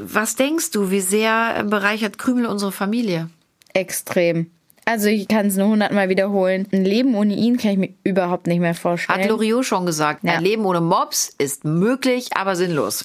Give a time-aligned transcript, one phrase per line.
[0.00, 3.30] Was denkst du, wie sehr bereichert Krümel unsere Familie?
[3.74, 4.50] Extrem.
[4.84, 6.66] Also ich kann es nur hundertmal wiederholen.
[6.72, 9.20] Ein Leben ohne ihn kann ich mir überhaupt nicht mehr vorstellen.
[9.20, 10.24] Hat Loriot schon gesagt.
[10.24, 10.34] Ja.
[10.34, 13.04] Ein Leben ohne Mops ist möglich, aber sinnlos.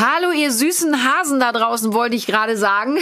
[0.00, 2.98] Hallo, ihr süßen Hasen da draußen, wollte ich gerade sagen.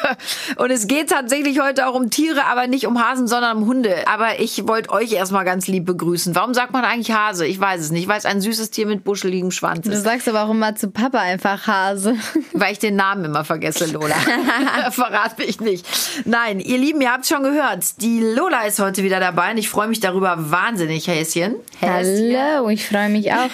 [0.56, 4.08] Und es geht tatsächlich heute auch um Tiere, aber nicht um Hasen, sondern um Hunde.
[4.08, 6.34] Aber ich wollte euch erstmal ganz lieb begrüßen.
[6.34, 7.46] Warum sagt man eigentlich Hase?
[7.46, 9.94] Ich weiß es nicht, weil es ein süßes Tier mit buscheligem Schwanz ist.
[9.94, 12.16] Du sagst aber auch immer zu Papa einfach Hase.
[12.54, 14.14] Weil ich den Namen immer vergesse, Lola.
[14.92, 15.86] Verrat mich nicht.
[16.24, 18.00] Nein, ihr Lieben, ihr habt schon gehört.
[18.00, 21.56] Die Lola ist heute wieder dabei und ich freue mich darüber wahnsinnig, Häschen.
[21.80, 22.36] Häschen.
[22.36, 23.50] Hallo, ich freue mich auch.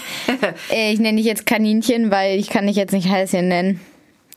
[0.70, 3.81] Äh, ich nenne dich jetzt Kaninchen, weil ich kann nicht ich jetzt nicht Häschen nennen.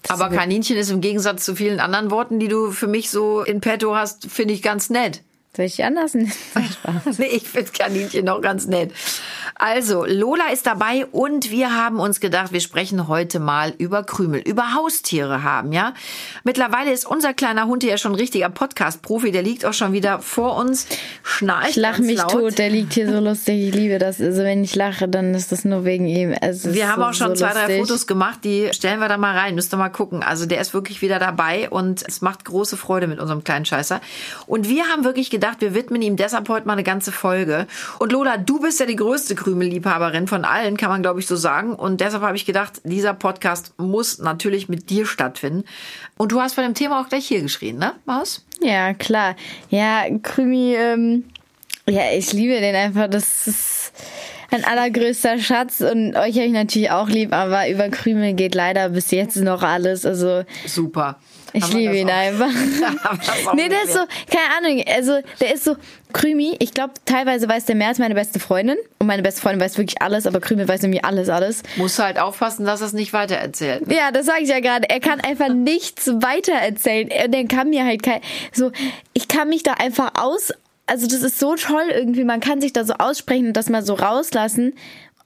[0.04, 3.42] Das Aber Kaninchen ist im Gegensatz zu vielen anderen Worten, die du für mich so
[3.42, 5.22] in petto hast, finde ich ganz nett.
[5.60, 6.32] Soll ich anders nennen?
[7.18, 8.94] nee, ich finde Kaninchen noch ganz nett.
[9.56, 14.40] Also, Lola ist dabei und wir haben uns gedacht, wir sprechen heute mal über Krümel,
[14.40, 15.94] über Haustiere haben, ja.
[16.46, 20.20] Mittlerweile ist unser kleiner Hund ja schon ein richtiger Podcast-Profi, der liegt auch schon wieder
[20.20, 20.88] vor uns,
[21.24, 22.32] schnarcht Ich lache mich laut.
[22.32, 24.22] tot, der liegt hier so lustig, ich liebe das.
[24.22, 26.30] Also, wenn ich lache, dann ist das nur wegen ihm.
[26.40, 27.66] Wir haben so, auch schon so zwei, lustig.
[27.66, 30.24] drei Fotos gemacht, die stellen wir da mal rein, müsst ihr mal gucken.
[30.24, 34.00] Also, der ist wirklich wieder dabei und es macht große Freude mit unserem kleinen Scheißer.
[34.48, 37.68] Und wir haben wirklich gedacht, wir widmen ihm deshalb heute mal eine ganze Folge.
[38.00, 41.28] Und Lola, du bist ja die größte Krümel Krümelliebhaberin von allen, kann man glaube ich
[41.28, 41.74] so sagen.
[41.74, 45.64] Und deshalb habe ich gedacht, dieser Podcast muss natürlich mit dir stattfinden.
[46.18, 48.46] Und du hast bei dem Thema auch gleich hier geschrien, ne, Maus?
[48.62, 49.36] Ja, klar.
[49.70, 51.26] Ja, Krümi, ähm,
[51.88, 53.08] ja, ich liebe den einfach.
[53.08, 53.92] Das ist
[54.52, 58.90] ein allergrößter Schatz und euch habe ich natürlich auch lieb, aber über Krümel geht leider
[58.90, 60.06] bis jetzt noch alles.
[60.06, 61.20] Also super.
[61.54, 62.50] Ich liebe ihn einfach.
[63.54, 64.00] nee, der ist so,
[64.30, 65.76] keine Ahnung, also der ist so,
[66.14, 68.78] Krümi, ich glaube, teilweise weiß der mehr als meine beste Freundin.
[69.00, 71.64] Und meine beste Freundin weiß wirklich alles, aber Krümi weiß nämlich alles, alles.
[71.76, 73.88] Musst halt aufpassen, dass er es nicht weitererzählt.
[73.88, 73.96] Ne?
[73.96, 74.90] Ja, das sage ich ja gerade.
[74.90, 77.10] Er kann einfach nichts weitererzählen.
[77.26, 78.22] Und er kann mir halt kein,
[78.52, 78.72] so,
[79.14, 80.52] ich kann mich da einfach aus,
[80.88, 82.24] also das ist so toll irgendwie.
[82.24, 84.74] Man kann sich da so aussprechen und das mal so rauslassen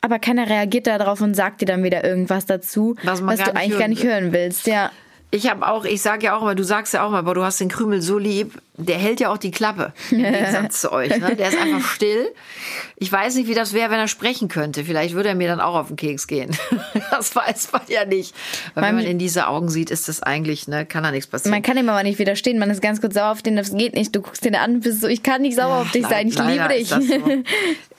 [0.03, 3.79] aber keiner reagiert darauf und sagt dir dann wieder irgendwas dazu, was, was du eigentlich
[3.79, 4.67] gar nicht hören willst.
[4.67, 4.91] Ja.
[5.33, 7.43] Ich habe auch, ich sage ja auch immer, du sagst ja auch mal, aber du
[7.43, 11.15] hast den Krümel so lieb, der hält ja auch die Klappe im Gegensatz zu euch.
[11.17, 11.35] Ne?
[11.35, 12.33] Der ist einfach still.
[12.95, 14.83] Ich weiß nicht, wie das wäre, wenn er sprechen könnte.
[14.83, 16.51] Vielleicht würde er mir dann auch auf den Keks gehen.
[17.11, 18.33] Das weiß man ja nicht.
[18.73, 21.27] Weil man, wenn man in diese Augen sieht, ist das eigentlich, ne, kann da nichts
[21.27, 21.51] passieren.
[21.51, 22.57] Man kann ihm aber nicht widerstehen.
[22.57, 24.15] Man ist ganz kurz sauer auf den, das geht nicht.
[24.15, 26.27] Du guckst ihn an, bist so, ich kann nicht sauer ja, auf dich sein.
[26.27, 26.89] Ich liebe dich.
[26.89, 26.97] So.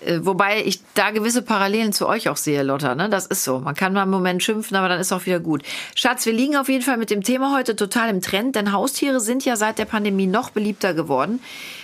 [0.05, 2.95] Äh, wobei ich da gewisse Parallelen zu euch auch sehe, Lotta.
[2.95, 3.09] Ne?
[3.09, 3.61] Das ist so.
[3.61, 5.63] Man kann mal einen Moment schimpfen, aber dann ist auch wieder gut.
[5.95, 9.21] Schatz, wir liegen auf jeden Fall mit dem Thema heute total im Trend, denn Haustiere
[9.21, 11.41] sind ja seit der Pandemie noch beliebter geworden.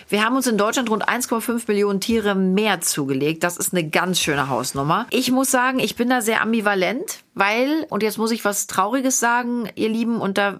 [0.08, 3.44] Wir haben uns in Deutschland rund 1,5 Millionen Tiere mehr zugelegt.
[3.44, 5.06] Das ist eine ganz schöne Hausnummer.
[5.10, 9.20] Ich muss sagen, ich bin da sehr ambivalent, weil, und jetzt muss ich was Trauriges
[9.20, 10.58] sagen, ihr Lieben, und da,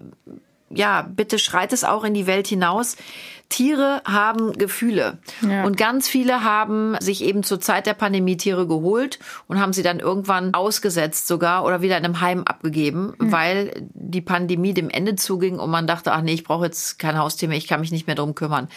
[0.70, 2.97] ja, bitte schreit es auch in die Welt hinaus.
[3.50, 5.18] Tiere haben Gefühle.
[5.42, 5.64] Ja.
[5.64, 9.18] Und ganz viele haben sich eben zur Zeit der Pandemie Tiere geholt
[9.48, 13.32] und haben sie dann irgendwann ausgesetzt sogar oder wieder in einem Heim abgegeben, mhm.
[13.32, 17.18] weil die Pandemie dem Ende zuging und man dachte, ach nee, ich brauche jetzt kein
[17.18, 18.68] Haustier mehr, ich kann mich nicht mehr drum kümmern.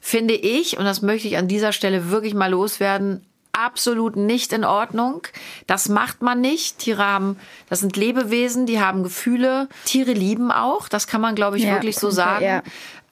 [0.00, 4.64] Finde ich, und das möchte ich an dieser Stelle wirklich mal loswerden, absolut nicht in
[4.64, 5.22] Ordnung.
[5.66, 6.78] Das macht man nicht.
[6.78, 7.36] Tiere haben,
[7.68, 9.68] das sind Lebewesen, die haben Gefühle.
[9.84, 10.88] Tiere lieben auch.
[10.88, 12.44] Das kann man, glaube ich, ja, wirklich so sagen.
[12.44, 12.62] Ja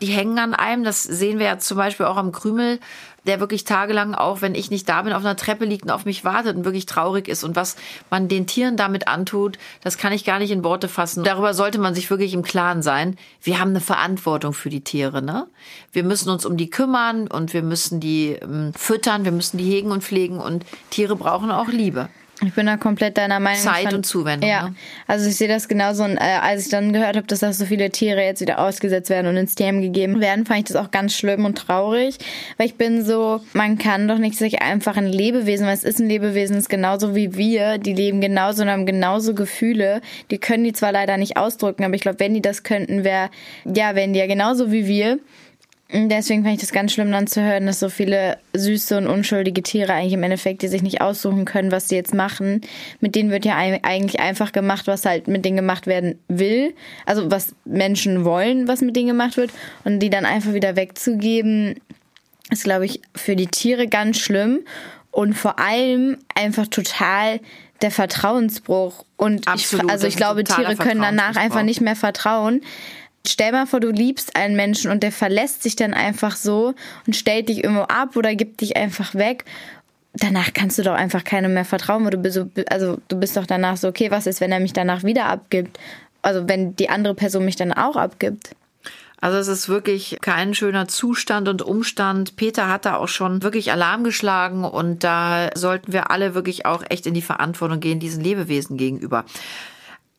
[0.02, 0.84] die hängen an einem.
[0.84, 2.80] Das sehen wir ja zum Beispiel auch am Krümel,
[3.24, 6.04] der wirklich tagelang auch, wenn ich nicht da bin, auf einer Treppe liegt und auf
[6.04, 7.44] mich wartet und wirklich traurig ist.
[7.44, 7.76] Und was
[8.10, 11.22] man den Tieren damit antut, das kann ich gar nicht in Worte fassen.
[11.22, 13.16] Darüber sollte man sich wirklich im Klaren sein.
[13.40, 15.46] Wir haben eine Verantwortung für die Tiere, ne?
[15.92, 19.64] Wir müssen uns um die kümmern und wir müssen die ähm, füttern, wir müssen die
[19.64, 22.08] hegen und pflegen und Tiere brauchen auch Liebe.
[22.44, 23.60] Ich bin da komplett deiner Meinung.
[23.60, 24.48] Zeit fand, und Zuwendung.
[24.48, 24.74] Ja, ne?
[25.06, 26.02] also ich sehe das genauso.
[26.04, 29.10] Und äh, als ich dann gehört habe, dass da so viele Tiere jetzt wieder ausgesetzt
[29.10, 32.18] werden und ins Tierheim gegeben werden, fand ich das auch ganz schlimm und traurig.
[32.56, 36.00] Weil ich bin so, man kann doch nicht sich einfach ein Lebewesen, weil es ist
[36.00, 37.78] ein Lebewesen, ist genauso wie wir.
[37.78, 40.00] Die leben genauso und haben genauso Gefühle.
[40.30, 43.30] Die können die zwar leider nicht ausdrücken, aber ich glaube, wenn die das könnten, wäre,
[43.64, 45.18] ja, wären die ja genauso wie wir.
[45.94, 49.62] Deswegen fand ich das ganz schlimm dann zu hören, dass so viele süße und unschuldige
[49.62, 52.62] Tiere eigentlich im Endeffekt, die sich nicht aussuchen können, was sie jetzt machen,
[53.00, 56.72] mit denen wird ja eigentlich einfach gemacht, was halt mit denen gemacht werden will.
[57.04, 59.50] Also was Menschen wollen, was mit denen gemacht wird.
[59.84, 61.78] Und die dann einfach wieder wegzugeben,
[62.50, 64.60] ist, glaube ich, für die Tiere ganz schlimm.
[65.10, 67.40] Und vor allem einfach total
[67.82, 69.04] der Vertrauensbruch.
[69.18, 72.62] Und Absolut, ich, also ich glaube, Tiere können danach einfach nicht mehr vertrauen.
[73.26, 76.74] Stell mal vor, du liebst einen Menschen und der verlässt sich dann einfach so
[77.06, 79.44] und stellt dich irgendwo ab oder gibt dich einfach weg.
[80.14, 83.36] Danach kannst du doch einfach keinem mehr vertrauen, weil du bist so, also du bist
[83.36, 85.78] doch danach so, okay, was ist, wenn er mich danach wieder abgibt?
[86.20, 88.54] Also wenn die andere Person mich dann auch abgibt.
[89.22, 92.34] Also es ist wirklich kein schöner Zustand und Umstand.
[92.34, 96.82] Peter hat da auch schon wirklich Alarm geschlagen und da sollten wir alle wirklich auch
[96.88, 99.24] echt in die Verantwortung gehen, diesen Lebewesen gegenüber.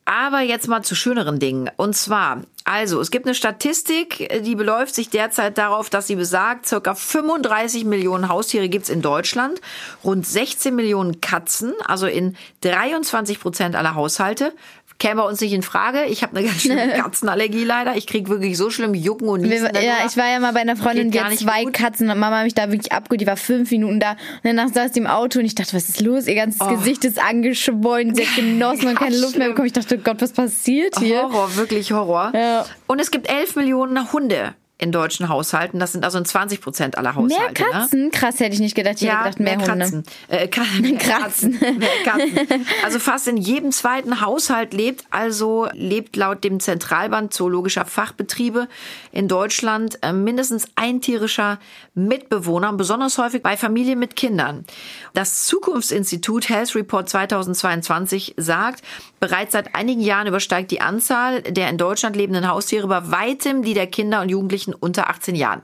[0.06, 1.72] Aber jetzt mal zu schöneren Dingen.
[1.78, 6.66] Und zwar, also, es gibt eine Statistik, die beläuft sich derzeit darauf, dass sie besagt,
[6.66, 9.62] circa 35 Millionen Haustiere gibt's in Deutschland,
[10.04, 14.54] rund 16 Millionen Katzen, also in 23 Prozent aller Haushalte,
[15.00, 16.06] käme bei uns nicht in Frage.
[16.06, 17.95] Ich habe eine ganz schlimme Katzenallergie leider.
[17.95, 19.69] Ich krieg wirklich so schlimm Jucken und Niesen.
[19.75, 21.74] Ja, ich war ja mal bei einer Freundin, die hat zwei gut.
[21.74, 23.22] Katzen und Mama hat mich da wirklich abgeholt.
[23.22, 25.90] Die war fünf Minuten da und danach saß die im Auto und ich dachte, was
[25.90, 26.28] ist los?
[26.28, 26.68] Ihr ganzes oh.
[26.68, 29.68] Gesicht ist angeschwollen, sie hat genossen und keine Luft mehr bekommen.
[29.68, 31.24] Ich dachte, oh Gott, was passiert hier?
[31.24, 32.31] Horror, wirklich Horror.
[32.36, 32.66] Ja.
[32.88, 35.80] Und es gibt elf Millionen Hunde in deutschen Haushalten.
[35.80, 37.64] Das sind also 20 Prozent aller Haushalte.
[37.64, 38.04] Mehr Katzen?
[38.04, 38.10] Ne?
[38.12, 38.96] Krass, hätte ich nicht gedacht.
[38.96, 40.04] Ich ja, hätte gedacht, mehr, mehr Hunde.
[40.28, 40.82] Katzen.
[40.82, 41.60] Äh, mehr Kratzen.
[41.80, 42.66] mehr Katzen.
[42.84, 48.68] Also fast in jedem zweiten Haushalt lebt, also lebt laut dem Zentralband Zoologischer Fachbetriebe
[49.14, 51.60] in Deutschland äh, mindestens ein tierischer
[51.96, 54.66] Mitbewohner, besonders häufig bei Familien mit Kindern.
[55.14, 58.84] Das Zukunftsinstitut Health Report 2022 sagt,
[59.24, 63.74] bereits seit einigen Jahren übersteigt die Anzahl der in Deutschland lebenden Haustiere bei weitem die
[63.74, 65.62] der Kinder und Jugendlichen unter 18 Jahren.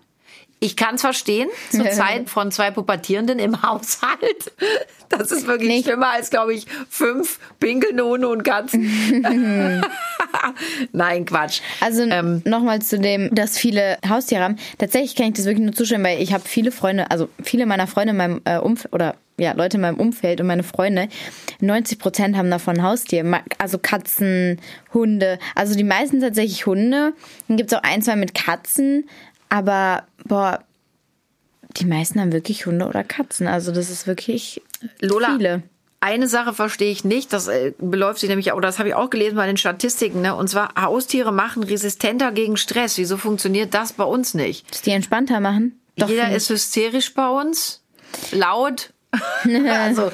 [0.62, 4.54] Ich kann es verstehen, zur Zeit von zwei Pubertierenden im Haushalt.
[5.10, 5.86] Das ist wirklich Nicht.
[5.86, 8.90] schlimmer als, glaube ich, fünf Pinkelnone und Katzen.
[10.94, 11.60] Nein, Quatsch.
[11.82, 14.56] Also ähm, nochmal zu dem, dass viele Haustiere haben.
[14.78, 17.88] Tatsächlich kann ich das wirklich nur zustimmen, weil ich habe viele Freunde, also viele meiner
[17.88, 21.08] Freunde in meinem äh, Umfeld, oder ja, Leute in meinem Umfeld und meine Freunde,
[21.62, 23.42] 90 Prozent haben davon Haustier.
[23.58, 24.60] Also Katzen,
[24.94, 25.40] Hunde.
[25.56, 27.14] Also die meisten tatsächlich Hunde.
[27.48, 29.10] Dann gibt es auch ein, zwei mit Katzen.
[29.50, 30.60] Aber, boah,
[31.78, 33.48] die meisten haben wirklich Hunde oder Katzen.
[33.48, 34.62] Also das ist wirklich
[35.02, 35.64] Lola, viele.
[36.02, 39.10] Eine Sache verstehe ich nicht, das äh, beläuft sich nämlich, oder das habe ich auch
[39.10, 40.34] gelesen bei den Statistiken, ne?
[40.34, 42.98] und zwar Haustiere machen resistenter gegen Stress.
[42.98, 44.72] Wieso funktioniert das bei uns nicht?
[44.72, 45.78] Dass die entspannter machen?
[45.98, 47.84] Doch Jeder ist hysterisch bei uns,
[48.32, 48.94] laut.
[49.70, 50.12] also,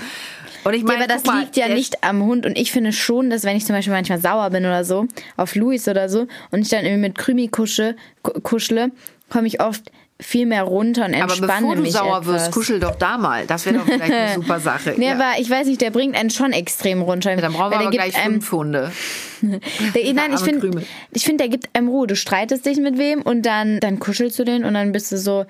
[0.65, 2.45] und ich meine, ja, aber das mal, liegt ja nicht am Hund.
[2.45, 5.07] Und ich finde schon, dass wenn ich zum Beispiel manchmal sauer bin oder so,
[5.37, 7.95] auf Luis oder so, und ich dann irgendwie mit Krümi kusche,
[8.43, 8.91] kuschle,
[9.29, 11.53] komme ich oft viel mehr runter und entspanne mich.
[11.53, 12.33] Aber bevor du sauer etwas.
[12.33, 13.45] wirst, kuschel doch da mal.
[13.45, 14.95] Das wäre doch vielleicht eine super Sache.
[14.97, 15.13] nee, ja.
[15.13, 17.31] aber ich weiß nicht, der bringt einen schon extrem runter.
[17.31, 18.91] Ja, dann brauchen wir aber gleich einem, fünf Hunde.
[19.41, 22.07] der, nein, ich finde, ich finde, der gibt einem Ruhe.
[22.07, 25.17] Du streitest dich mit wem und dann, dann kuschelst du den und dann bist du
[25.17, 25.45] so,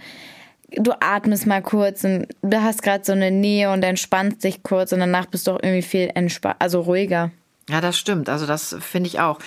[0.71, 4.91] du atmest mal kurz und du hast gerade so eine Nähe und entspannst dich kurz
[4.91, 7.31] und danach bist du auch irgendwie viel entspannt, also ruhiger.
[7.67, 8.29] Ja, das stimmt.
[8.29, 9.39] Also das finde ich auch.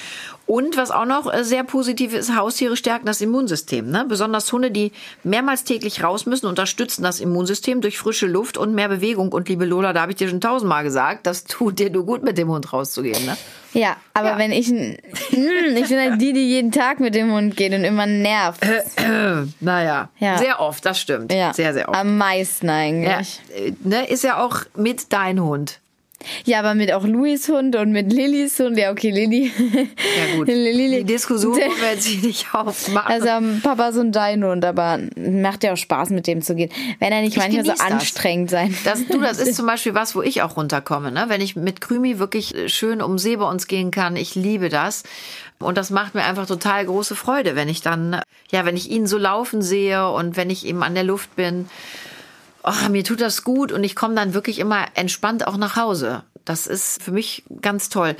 [0.45, 3.89] Und was auch noch äh, sehr positiv ist, Haustiere stärken das Immunsystem.
[3.89, 4.07] Ne?
[4.09, 4.91] Besonders Hunde, die
[5.23, 9.31] mehrmals täglich raus müssen, unterstützen das Immunsystem durch frische Luft und mehr Bewegung.
[9.31, 12.25] Und liebe Lola, da habe ich dir schon tausendmal gesagt, das tut dir nur gut,
[12.25, 13.25] mit dem Hund rauszugehen.
[13.25, 13.37] Ne?
[13.73, 14.39] Ja, aber ja.
[14.39, 14.97] wenn ich, hm,
[15.31, 18.67] ich bin halt die, die jeden Tag mit dem Hund geht und immer nervt.
[19.61, 20.39] naja, ja.
[20.39, 21.33] sehr oft, das stimmt.
[21.33, 21.55] Ja.
[21.55, 21.97] Sehr, sehr oft.
[21.97, 23.41] Am meisten eigentlich.
[23.51, 23.65] Ja.
[23.65, 25.81] Äh, ne, ist ja auch mit dein Hund.
[26.45, 28.77] Ja, aber mit auch Louis Hund und mit Lillys Hund.
[28.77, 29.53] Ja, okay, Lilly.
[29.77, 30.49] Ja, gut.
[30.49, 30.99] Lilly.
[30.99, 33.11] Die Diskussion wollen wir jetzt hier nicht aufmachen.
[33.11, 36.71] Also, Papa ist ein dein Hund, aber macht ja auch Spaß, mit dem zu gehen.
[36.99, 37.81] Wenn er nicht ich manchmal so das.
[37.81, 38.77] anstrengend sein.
[38.85, 41.27] Das, du, das ist zum Beispiel was, wo ich auch runterkomme, ne?
[41.29, 44.17] Wenn ich mit Krümi wirklich schön um See bei uns gehen kann.
[44.17, 45.05] Ich liebe das.
[45.61, 48.21] Und das macht mir einfach total große Freude, wenn ich dann,
[48.51, 51.69] ja, wenn ich ihn so laufen sehe und wenn ich eben an der Luft bin
[52.69, 56.23] oh, mir tut das gut und ich komme dann wirklich immer entspannt auch nach Hause.
[56.45, 58.17] Das ist für mich ganz toll.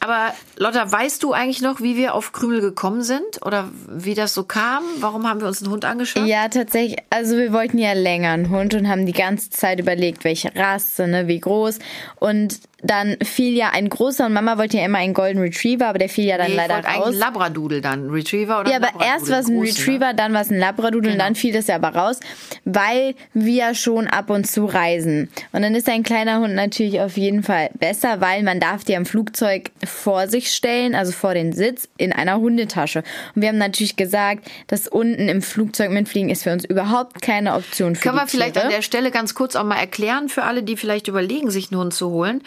[0.00, 4.32] Aber Lotta, weißt du eigentlich noch, wie wir auf Krümel gekommen sind oder wie das
[4.32, 4.84] so kam?
[5.00, 6.26] Warum haben wir uns einen Hund angeschaut?
[6.26, 6.98] Ja, tatsächlich.
[7.10, 11.08] Also wir wollten ja länger einen Hund und haben die ganze Zeit überlegt, welche Rasse,
[11.08, 11.78] ne, wie groß.
[12.16, 15.98] Und dann fiel ja ein großer und Mama wollte ja immer einen Golden Retriever, aber
[15.98, 17.08] der fiel ja dann nee, leider ich raus.
[17.08, 20.14] Ein Labradoodle dann, Retriever oder Ja, aber erst war es ein Retriever, ne?
[20.14, 21.14] dann war es ein Labradoodle genau.
[21.14, 22.20] und dann fiel das ja aber raus,
[22.64, 25.28] weil wir schon ab und zu reisen.
[25.50, 28.96] Und dann ist ein kleiner Hund natürlich auf jeden Fall besser, weil man darf die
[28.96, 33.02] am Flugzeug vor sich stellen, also vor den Sitz, in einer Hundetasche.
[33.34, 37.54] Und wir haben natürlich gesagt, dass unten im Flugzeug mitfliegen ist für uns überhaupt keine
[37.54, 38.66] Option für Können wir vielleicht Tiere.
[38.66, 41.80] an der Stelle ganz kurz auch mal erklären für alle, die vielleicht überlegen, sich einen
[41.80, 42.42] Hund zu holen.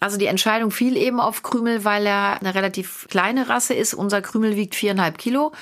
[0.00, 3.92] Also die Entscheidung fiel eben auf Krümel, weil er eine relativ kleine Rasse ist.
[3.92, 5.52] Unser Krümel wiegt viereinhalb Kilo.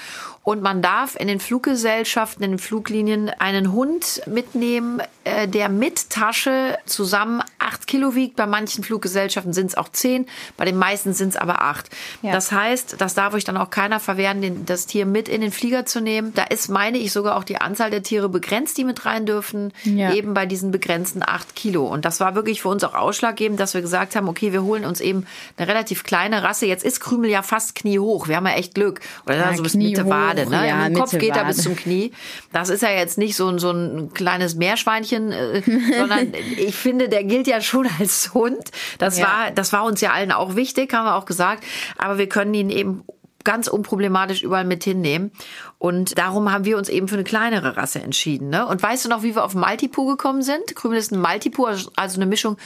[0.48, 6.08] Und man darf in den Fluggesellschaften, in den Fluglinien einen Hund mitnehmen, äh, der mit
[6.08, 8.36] Tasche zusammen acht Kilo wiegt.
[8.36, 10.24] Bei manchen Fluggesellschaften sind es auch zehn,
[10.56, 11.90] bei den meisten sind es aber acht.
[12.22, 12.32] Ja.
[12.32, 15.52] Das heißt, das darf euch dann auch keiner verwehren, den, das Tier mit in den
[15.52, 16.32] Flieger zu nehmen.
[16.34, 19.74] Da ist, meine ich, sogar auch die Anzahl der Tiere begrenzt, die mit rein dürfen,
[19.84, 20.14] Ja.
[20.14, 21.86] eben bei diesen begrenzten acht Kilo.
[21.86, 24.86] Und das war wirklich für uns auch ausschlaggebend, dass wir gesagt haben, okay, wir holen
[24.86, 25.26] uns eben
[25.58, 26.64] eine relativ kleine Rasse.
[26.64, 28.28] Jetzt ist Krümel ja fast kniehoch.
[28.28, 29.00] Wir haben ja echt Glück.
[29.26, 30.57] Oder Ja, so bis Mitte hoch, Wade.
[30.62, 30.68] Ne?
[30.68, 31.62] ja, Im Kopf geht er bis Wade.
[31.68, 32.12] zum Knie.
[32.52, 35.62] Das ist ja jetzt nicht so ein, so ein kleines Meerschweinchen, äh,
[35.99, 38.71] sondern ich finde, der gilt ja schon als Hund.
[38.99, 39.26] Das Ja.
[39.26, 41.64] war, das war uns ja allen auch wichtig, haben wir auch gesagt.
[41.97, 43.02] Aber wir können ihn eben
[43.45, 45.30] ganz unproblematisch überall mit hinnehmen.
[45.78, 48.50] Und darum haben wir uns eben für eine kleinere Rasse entschieden.
[48.50, 48.66] Ne?
[48.66, 50.75] Und weißt du noch, wie wir auf Maltipoo gekommen sind?
[50.75, 52.57] Krümel ist ein Maltipoo, also eine Mischung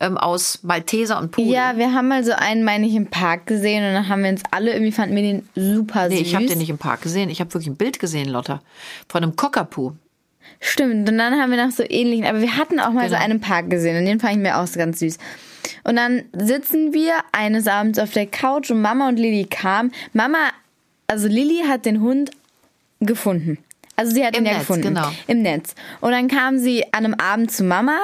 [0.00, 1.52] ähm, aus Malteser und Pudel.
[1.52, 4.30] Ja, wir haben mal so einen, meine ich, im Park gesehen und dann haben wir
[4.30, 6.26] uns alle, irgendwie fanden wir den super Nee, süß.
[6.26, 7.28] ich habe den nicht im Park gesehen.
[7.30, 8.60] Ich habe wirklich ein Bild gesehen, Lotta.
[9.08, 9.92] Von einem Cockapoo.
[10.60, 13.22] Stimmt, und dann haben wir nach so ähnlichen, aber wir hatten auch mal so Genau.
[13.24, 15.18] einen im Park gesehen und den fand ich mir auch so ganz süß.
[15.84, 19.92] Und dann sitzen wir eines Abends auf der Couch und Mama und Lilly kamen.
[20.12, 20.38] Mama,
[21.06, 22.30] also Lilly hat den Hund
[23.00, 23.58] gefunden.
[23.96, 24.88] Also sie hat Im ihn ja Netz, gefunden.
[24.88, 25.08] genau.
[25.26, 25.74] Im Netz.
[26.00, 27.98] Und dann kam sie an einem Abend zu Mama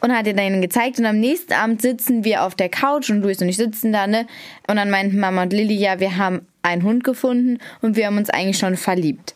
[0.00, 0.98] und hat ihr dann gezeigt.
[0.98, 4.06] Und am nächsten Abend sitzen wir auf der Couch und Luis und ich sitzen da,
[4.06, 4.26] ne?
[4.68, 8.16] Und dann meinten Mama und Lilly, ja, wir haben einen Hund gefunden und wir haben
[8.16, 9.34] uns eigentlich schon verliebt.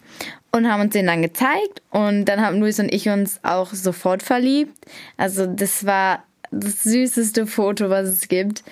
[0.51, 4.23] Und haben uns den dann gezeigt und dann haben Luis und ich uns auch sofort
[4.23, 4.73] verliebt.
[5.19, 8.63] Also das war das süßeste Foto, was es gibt.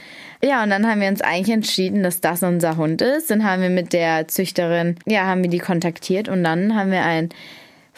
[0.42, 3.30] Ja, und dann haben wir uns eigentlich entschieden, dass das unser Hund ist.
[3.30, 7.02] Dann haben wir mit der Züchterin, ja, haben wir die kontaktiert und dann haben wir
[7.04, 7.30] einen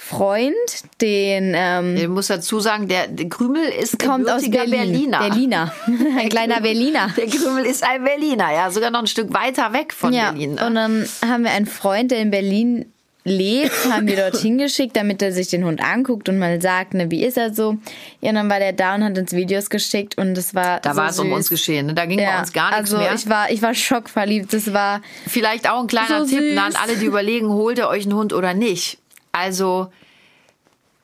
[0.01, 0.55] Freund,
[1.01, 4.71] den ähm, Ich muss dazu sagen, der, der Krümel ist kommt aus Berlin.
[4.71, 5.19] Berliner.
[5.19, 5.73] Berliner.
[6.19, 7.11] Ein kleiner Berliner.
[7.17, 10.55] Der Krümel ist ein Berliner, ja, sogar noch ein Stück weiter weg von Ja, Berlin.
[10.55, 10.67] ne?
[10.67, 12.93] und dann haben wir einen Freund, der in Berlin
[13.25, 17.11] lebt, haben wir dorthin geschickt, damit er sich den Hund anguckt und mal sagt, ne,
[17.11, 17.77] wie ist er so.
[18.21, 20.93] Ja, und dann war der da und hat uns Videos geschickt und das war Da
[20.93, 21.37] so war es um süß.
[21.37, 21.87] uns geschehen.
[21.87, 21.95] Ne?
[21.95, 23.15] Da ging bei Ja, uns gar nichts also mehr.
[23.15, 24.53] ich war, ich war schockverliebt.
[24.53, 27.89] Das war Vielleicht auch ein kleiner So Tipp ne, an alle, die überlegen, holt ihr
[27.89, 28.99] euch einen Hund oder nicht.
[29.33, 29.89] Also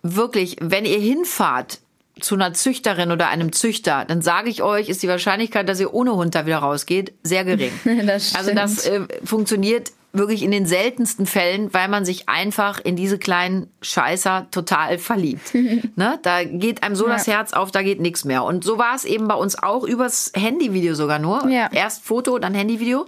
[0.02, 1.80] wirklich, wenn ihr hinfahrt
[2.20, 5.92] zu einer Züchterin oder einem Züchter, dann sage ich euch, ist die Wahrscheinlichkeit, dass ihr
[5.92, 7.72] ohne Hund da wieder rausgeht, sehr gering.
[8.06, 12.96] Das also das äh, funktioniert wirklich in den seltensten Fällen, weil man sich einfach in
[12.96, 15.52] diese kleinen Scheißer total verliebt.
[15.96, 16.18] ne?
[16.22, 18.44] Da geht einem so das Herz auf, da geht nichts mehr.
[18.44, 21.48] Und so war es eben bei uns auch übers Handyvideo sogar nur.
[21.48, 21.68] Ja.
[21.72, 23.06] Erst Foto, dann Handyvideo.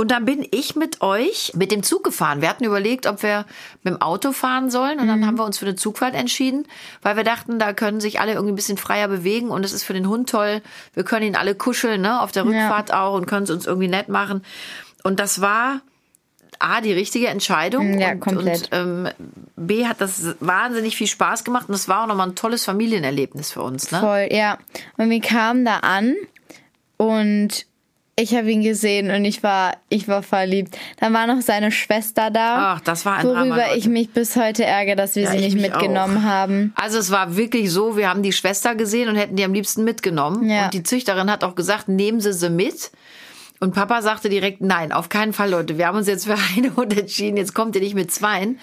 [0.00, 2.40] Und dann bin ich mit euch mit dem Zug gefahren.
[2.40, 3.46] Wir hatten überlegt, ob wir
[3.82, 5.00] mit dem Auto fahren sollen.
[5.00, 5.08] Und Mhm.
[5.08, 6.68] dann haben wir uns für eine Zugfahrt entschieden,
[7.02, 9.48] weil wir dachten, da können sich alle irgendwie ein bisschen freier bewegen.
[9.50, 10.62] Und es ist für den Hund toll.
[10.94, 12.20] Wir können ihn alle kuscheln, ne?
[12.22, 14.44] auf der Rückfahrt auch und können es uns irgendwie nett machen.
[15.02, 15.80] Und das war
[16.58, 17.98] A, die richtige Entscheidung.
[17.98, 18.72] Ja, und, komplett.
[18.72, 19.08] Und ähm,
[19.56, 21.68] B, hat das wahnsinnig viel Spaß gemacht.
[21.68, 23.90] Und es war auch nochmal ein tolles Familienerlebnis für uns.
[23.90, 24.00] Ne?
[24.00, 24.58] voll, ja.
[24.96, 26.14] Und wir kamen da an
[26.96, 27.66] und
[28.20, 30.76] ich habe ihn gesehen und ich war, ich war verliebt.
[30.98, 32.74] Dann war noch seine Schwester da.
[32.74, 33.78] Ach, das war ein Worüber Drama, Leute.
[33.78, 36.22] ich mich bis heute ärgere, dass wir Ja, sie ich nicht mitgenommen auch.
[36.22, 36.72] haben.
[36.74, 39.84] Also es war wirklich so, wir haben die Schwester gesehen und hätten die am liebsten
[39.84, 40.50] mitgenommen.
[40.50, 40.64] Ja.
[40.64, 42.90] Und die Züchterin hat auch gesagt, nehmen Sie sie mit.
[43.60, 45.78] Und Papa sagte direkt, nein, auf keinen Fall, Leute.
[45.78, 47.36] Wir haben uns jetzt für eine Hund entschieden.
[47.36, 48.58] Jetzt kommt ihr nicht mit zweien.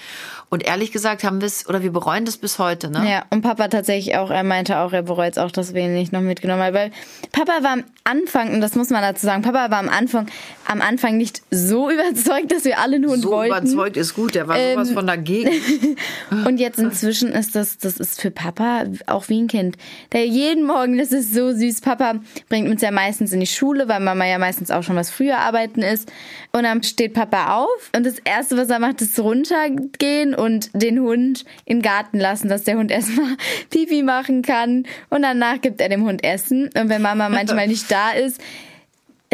[0.49, 3.09] Und ehrlich gesagt haben wir es, oder wir bereuen das bis heute, ne?
[3.09, 5.93] Ja, und Papa tatsächlich auch, er meinte auch, er bereut es auch, dass wir ihn
[5.93, 6.73] nicht noch mitgenommen haben.
[6.73, 6.91] Weil
[7.31, 10.27] Papa war am Anfang, und das muss man dazu sagen, Papa war am Anfang,
[10.67, 13.67] am Anfang nicht so überzeugt, dass wir alle einen Hund So wollten.
[13.67, 15.51] überzeugt ist gut, der war Ähm, sowas von dagegen.
[16.45, 19.77] Und jetzt inzwischen ist das, das ist für Papa auch wie ein Kind.
[20.12, 21.81] Der jeden Morgen, das ist so süß.
[21.81, 22.15] Papa
[22.50, 25.38] bringt uns ja meistens in die Schule, weil Mama ja meistens auch schon was früher
[25.38, 26.12] arbeiten ist.
[26.51, 31.00] Und dann steht Papa auf und das erste, was er macht, ist runtergehen und den
[31.00, 33.36] Hund in den Garten lassen, dass der Hund erstmal
[33.69, 34.86] Pipi machen kann.
[35.10, 36.69] Und danach gibt er dem Hund Essen.
[36.75, 38.41] Und wenn Mama manchmal nicht da ist,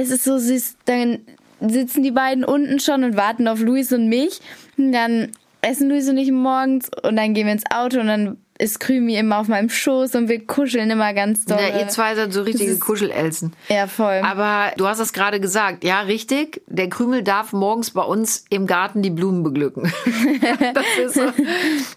[0.01, 1.20] es ist so süß, dann
[1.60, 4.39] sitzen die beiden unten schon und warten auf Luis und mich.
[4.77, 5.31] Und dann
[5.62, 9.15] essen Luis und ich morgens und dann gehen wir ins Auto und dann ist Krümi
[9.15, 11.58] immer auf meinem Schoß und wir kuscheln immer ganz doll.
[11.60, 13.53] Ja, ihr zwei seid so richtige Kuschelelsen.
[13.70, 14.22] Ja, voll.
[14.24, 16.62] Aber du hast es gerade gesagt, ja, richtig.
[16.67, 19.91] Der Krümel darf morgens bei uns im Garten die Blumen beglücken.
[20.75, 21.24] das, ist so,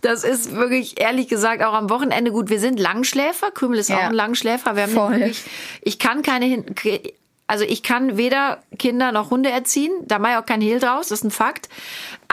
[0.00, 2.48] das ist wirklich, ehrlich gesagt, auch am Wochenende gut.
[2.48, 3.50] Wir sind Langschläfer.
[3.50, 4.08] Krümel ist auch Ja.
[4.08, 4.74] ein Langschläfer.
[4.74, 5.18] Wir haben Voll.
[5.18, 5.42] wirklich,
[5.82, 6.64] ich kann keine
[7.46, 9.92] Also ich kann weder Kinder noch Hunde erziehen.
[10.02, 11.68] Da mache ich auch kein Hehl draus, das ist ein Fakt.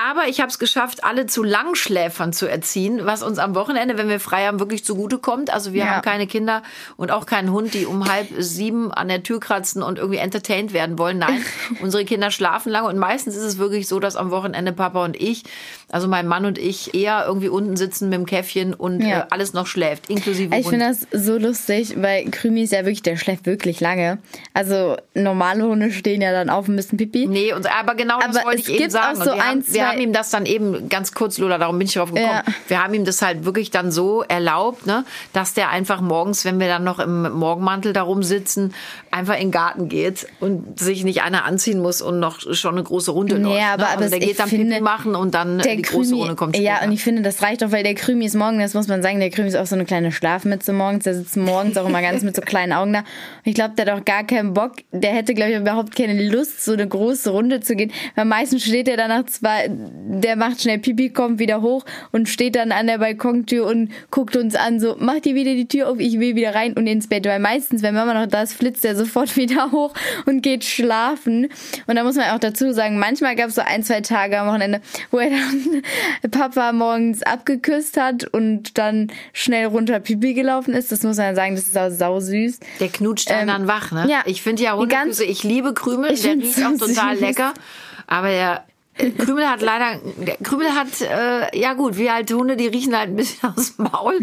[0.10, 4.10] Aber ich habe es geschafft, alle zu Langschläfern zu erziehen, was uns am Wochenende, wenn
[4.10, 5.53] wir frei haben, wirklich zugutekommt.
[5.53, 5.89] Also wir Ja.
[5.91, 6.63] haben keine Kinder
[6.98, 10.74] und auch keinen Hund, die um halb sieben an der Tür kratzen und irgendwie entertained
[10.74, 11.20] werden wollen.
[11.20, 11.43] Nein,
[11.81, 15.15] unsere Kinder schlafen lange und meistens ist es wirklich so, dass am Wochenende Papa und
[15.20, 15.43] ich,
[15.89, 19.20] also mein Mann und ich, eher irgendwie unten sitzen mit dem Käffchen und Ja.
[19.20, 23.03] äh, alles noch schläft, inklusive Ich finde das so lustig, weil Krümi ist ja wirklich,
[23.03, 24.17] der schläft wirklich lange.
[24.53, 27.27] Also normale Hunde stehen ja dann auf und müssen Pipi.
[27.27, 29.20] Nee, und, aber genau das Aber wollte es ich eben sagen.
[29.20, 31.93] auch so ein, zwei- haben ihm das dann eben, ganz kurz, Lola, darum bin ich
[31.93, 32.25] drauf gekommen.
[32.31, 32.43] Ja.
[32.67, 36.60] Wir haben ihm das halt wirklich dann so erlaubt, ne, dass der einfach morgens, wenn
[36.60, 38.74] wir dann noch im Morgenmantel darum sitzen,
[39.12, 42.83] einfach in den Garten geht und sich nicht einer anziehen muss und noch schon eine
[42.83, 43.62] große Runde läuft.
[43.62, 43.88] aber- ne?
[43.88, 46.21] aber also der ich geht dann finde, Pipi machen und dann Der die große Krümi,
[46.21, 46.71] Runde kommt später.
[46.81, 49.01] ja, und ich finde, das reicht doch, weil der Krümi ist morgen, das muss man
[49.01, 52.01] sagen, der Krümi ist auch so eine kleine Schlafmütze morgens, der sitzt morgens auch immer
[52.01, 53.00] ganz mit so kleinen Augen da.
[53.00, 53.05] Und
[53.45, 56.63] ich glaube, der hat auch gar keinen Bock, der hätte, glaube ich, überhaupt keine Lust,
[56.63, 57.91] so eine große Runde zu gehen.
[58.15, 59.69] Weil meistens steht er dann nach zwei,
[60.21, 64.35] der macht schnell Pipi, kommt wieder hoch und steht dann an der Balkontür und guckt
[64.35, 67.07] uns an, so, macht ihr wieder die Tür auf, ich will wieder rein und ins
[67.07, 67.25] Bett.
[67.25, 69.93] Weil meistens, wenn Mama noch da ist, flitzt er sofort wieder hoch
[70.25, 71.47] und geht schlafen.
[71.87, 74.47] Und da muss man auch dazu sagen, manchmal gab es so ein, zwei Tage am
[74.47, 75.81] Wochenende, wo er dann
[76.31, 80.91] Papa morgens abgeküsst hat und dann schnell runter Pipi gelaufen ist.
[80.91, 82.59] Das muss man sagen, das ist auch sausüß.
[82.79, 84.05] Der knutscht Ähm, dann wach, ne?
[84.09, 84.21] ja.
[84.25, 87.21] Ich finde ja ganz- Hundeküsse, ich liebe Krümel, Ich der riecht auch total süß.
[87.21, 87.53] lecker.
[88.07, 88.57] Aber äh,
[89.17, 93.10] Krümel hat leider, der Krümel hat, äh, ja gut, wie halt Hunde, die riechen halt
[93.10, 94.19] ein bisschen aus dem Maul.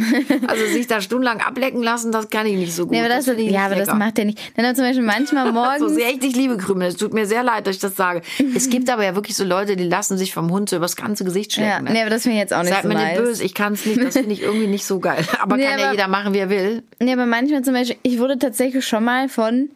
[0.46, 2.92] Also sich da stundenlang ablecken lassen, das kann ich nicht so gut.
[2.92, 3.98] Nee, aber das, ich ja, nicht aber das lecker.
[3.98, 4.38] macht er nicht.
[4.56, 5.78] Dann zum Beispiel manchmal morgens.
[5.80, 6.88] So sehr ich liebe Krümel.
[6.88, 8.20] Es tut mir sehr leid, dass ich das sage.
[8.54, 11.24] Es gibt aber ja wirklich so Leute, die lassen sich vom Hund so übers ganze
[11.24, 11.70] Gesicht schlecken.
[11.70, 11.90] ja, ne?
[11.92, 13.72] nee, aber das finde ich jetzt auch nicht Seid so mir nicht böse, ich kann
[13.72, 15.24] es nicht, das finde ich irgendwie nicht so geil.
[15.40, 16.82] Aber Nee, kann ja aber- jeder machen, wie er will.
[17.00, 19.70] Nee, aber manchmal zum Beispiel, ich wurde tatsächlich schon mal von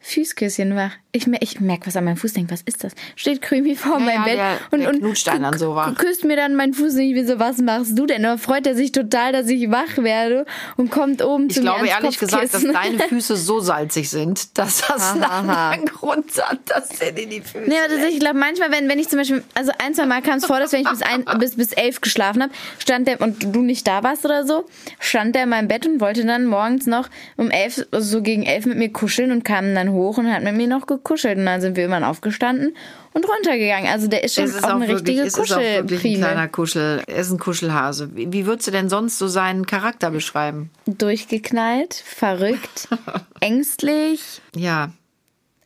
[0.00, 0.92] Füßküsschen wach.
[1.12, 2.92] Ich, ich merke was an meinem Fuß, denk, was ist das?
[3.16, 5.94] Steht Krümi vor Ja, meinem ja, Bett der- und, der und dann so wach.
[5.96, 8.22] küsst mir dann meinen Fuß und ich bin so, was machst du denn?
[8.22, 11.82] Da freut er sich total, dass ich wach werde und kommt oben Ich zu glaube
[11.82, 16.58] mir ans ehrlich gesagt, dass deine Füße so salzig sind, dass das einen Grund hat,
[16.66, 17.64] dass der dir die Füße.
[17.66, 20.22] Nee, aber tatsächlich, ich glaube, manchmal, wenn, wenn ich zum Beispiel, also ein, zwei Mal
[20.22, 23.20] kam es vor, dass wenn ich bis, ein, bis, bis elf geschlafen habe, stand der,
[23.20, 24.66] und du nicht da warst oder so,
[25.00, 28.44] stand der in meinem Bett und wollte dann morgens noch um elf, also so gegen
[28.44, 31.38] elf mit mir kuscheln und kam dann hoch und hat mit mir noch gekuschelt.
[31.38, 32.76] Und dann sind wir immer aufgestanden
[33.12, 33.90] und runtergegangen.
[33.90, 36.18] Also der ist schon es ist auch auch eine wirklich, richtige es ist ein Kuschelprime.
[36.18, 38.10] kleiner Kuschel, er ist ein Kuschelhase.
[38.14, 40.70] Wie, wie würdest du denn sonst so seinen Charakter beschreiben?
[40.86, 42.88] Durchgeknallt, verrückt,
[43.40, 44.90] ängstlich, Ja,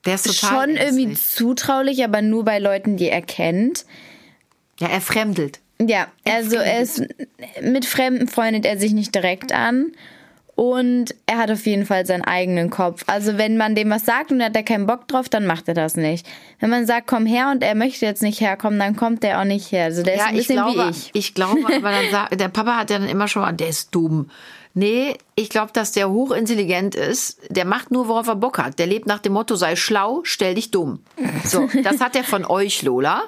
[0.06, 3.86] der ist total schon irgendwie zutraulich, aber nur bei Leuten, die er kennt.
[4.78, 5.60] Ja, er fremdelt.
[5.80, 7.02] Ja, also er ist
[7.60, 9.92] mit Fremden freundet er sich nicht direkt an
[10.56, 13.02] und er hat auf jeden Fall seinen eigenen Kopf.
[13.06, 15.66] Also wenn man dem was sagt und er hat da keinen Bock drauf, dann macht
[15.68, 16.26] er das nicht.
[16.60, 19.44] Wenn man sagt, komm her und er möchte jetzt nicht herkommen, dann kommt er auch
[19.44, 19.84] nicht her.
[19.84, 21.34] Also der ist Ja, ein ich bisschen glaube, wie ich.
[21.34, 24.30] glaube, aber dann sagt, der Papa hat ja dann immer schon mal, der ist dumm.
[24.76, 27.40] Nee, ich glaube, dass der hochintelligent ist.
[27.48, 28.78] Der macht nur, worauf er Bock hat.
[28.80, 30.98] Der lebt nach dem Motto, sei schlau, stell dich dumm.
[31.44, 33.22] So, das hat er von euch, Lola.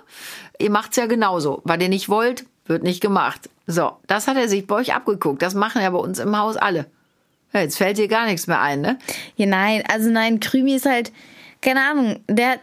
[0.58, 1.60] Ihr macht's ja genauso.
[1.64, 3.48] Weil ihr nicht wollt, wird nicht gemacht.
[3.68, 5.40] So, das hat er sich bei euch abgeguckt.
[5.40, 6.86] Das machen ja bei uns im Haus alle.
[7.52, 8.98] Ja, jetzt fällt dir gar nichts mehr ein, ne?
[9.36, 11.12] Ja, nein, also nein, Krümi ist halt,
[11.60, 12.58] keine Ahnung, der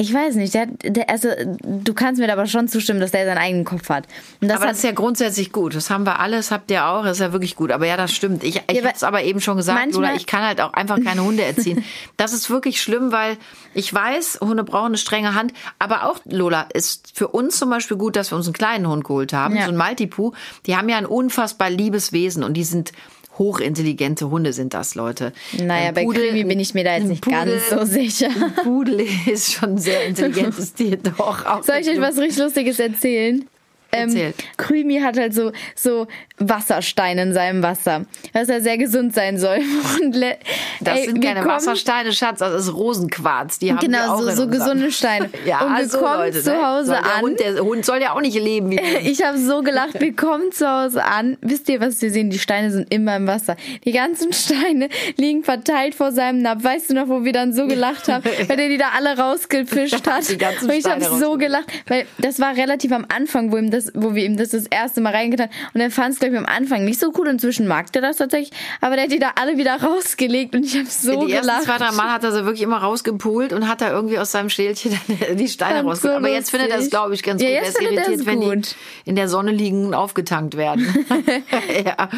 [0.00, 1.28] ich weiß nicht, der, der also
[1.60, 4.06] du kannst mir da aber schon zustimmen, dass der seinen eigenen Kopf hat.
[4.40, 5.74] Und das aber hat das ist ja grundsätzlich gut.
[5.74, 7.02] Das haben wir alle, das habt ihr auch.
[7.02, 7.72] Das ist ja wirklich gut.
[7.72, 8.44] Aber ja, das stimmt.
[8.44, 10.60] Ich, ich Ja, aber habe es aber eben schon gesagt, manchmal- Lola, ich kann halt
[10.60, 11.84] auch einfach keine Hunde erziehen.
[12.16, 13.38] Das ist wirklich schlimm, weil
[13.74, 15.52] ich weiß, Hunde brauchen eine strenge Hand.
[15.80, 19.02] Aber auch, Lola, ist für uns zum Beispiel gut, dass wir uns einen kleinen Hund
[19.02, 19.56] geholt haben.
[19.56, 19.64] Ja.
[19.64, 20.30] So ein Maltipu.
[20.66, 22.92] Die haben ja ein unfassbar liebes Wesen und die sind
[23.38, 25.32] hochintelligente Hunde sind das, Leute.
[25.56, 28.28] naja, Ein bei Pudel- Krümi bin ich mir da jetzt nicht Pudel- ganz so sicher.
[28.64, 31.46] Pudel ist schon ein sehr intelligentes Tier, doch.
[31.46, 33.44] Auch Soll ich euch was richtig Lustiges erzählen?
[33.90, 34.34] Ähm.
[34.58, 39.60] Krümi hat halt so, so Wassersteine in seinem Wasser, was ja sehr gesund sein soll.
[40.02, 40.14] Und
[40.80, 43.58] Das ey, sind wir keine kommen- Wassersteine, Schatz, das ist Rosenquarz.
[43.58, 45.30] Die haben wir Genau, auch so, in so gesunde Steine.
[45.46, 46.66] Ja, und wir so, kommen Leute, zu ne?
[46.66, 47.22] Hause der an.
[47.22, 49.00] Hund, der Hund soll ja auch nicht leben wie wir.
[49.02, 51.36] Ich habe so gelacht, wir kommen zu Hause an.
[51.40, 52.30] Wisst ihr, was wir sehen?
[52.30, 53.56] Die Steine sind immer im Wasser.
[53.84, 56.64] Die ganzen Steine liegen verteilt vor seinem Napf.
[56.64, 60.06] Weißt du noch, wo wir dann so gelacht haben, weil der die da alle rausgefischt
[60.06, 60.28] hat?
[60.62, 64.14] Und ich habe so gelacht, weil das war relativ am Anfang, wo, ihm das, wo
[64.14, 65.56] wir ihm das das erste Mal reingetan haben.
[65.74, 67.28] Und er fand es, glaube ich, am Anfang nicht so cool.
[67.28, 68.50] Inzwischen mag der das tatsächlich.
[68.80, 71.64] Aber der hat die da alle wieder rausgelegt und ich habe so die gelacht.
[71.64, 74.50] zwei, drei Mal hat er sie wirklich immer rausgepult und hat da irgendwie aus seinem
[74.50, 74.98] Schälchen
[75.34, 76.00] die Steine rausgeholt.
[76.14, 77.56] so Aber jetzt findet er es, glaube ich, ganz Ja, gut.
[77.58, 78.76] er ist er irritiert, es wenn gut.
[79.04, 80.86] die in der Sonne liegen und aufgetankt werden.
[81.84, 82.08] ja.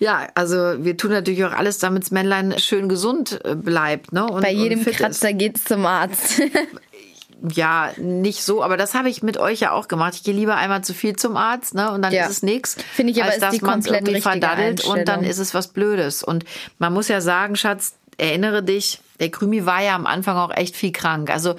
[0.00, 4.12] Ja, also wir tun natürlich auch alles, damit das Männlein schön gesund äh, bleibt.
[4.12, 4.24] Ne?
[4.26, 6.40] Und, Bei jedem Kratzer geht's zum Arzt.
[7.52, 10.14] Ja, nicht so, aber das habe ich mit euch ja auch gemacht.
[10.16, 11.92] Ich gehe lieber einmal zu viel zum Arzt, ne?
[11.92, 12.24] Und dann Ja.
[12.24, 12.76] ist es nichts.
[12.94, 15.68] Finde ich aber als ist dass die komplett irgendwie verdaddelt und dann ist es was
[15.68, 16.22] Blödes.
[16.24, 16.44] Und
[16.78, 20.74] man muss ja sagen, Schatz, erinnere dich, der Krümi war ja am Anfang auch echt
[20.76, 21.30] viel krank.
[21.30, 21.54] Also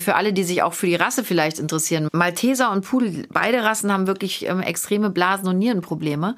[0.00, 2.08] für alle, die sich auch für die Rasse vielleicht interessieren.
[2.12, 6.36] Malteser und Pudel, beide Rassen haben wirklich ähm, extreme Blasen- und Nierenprobleme.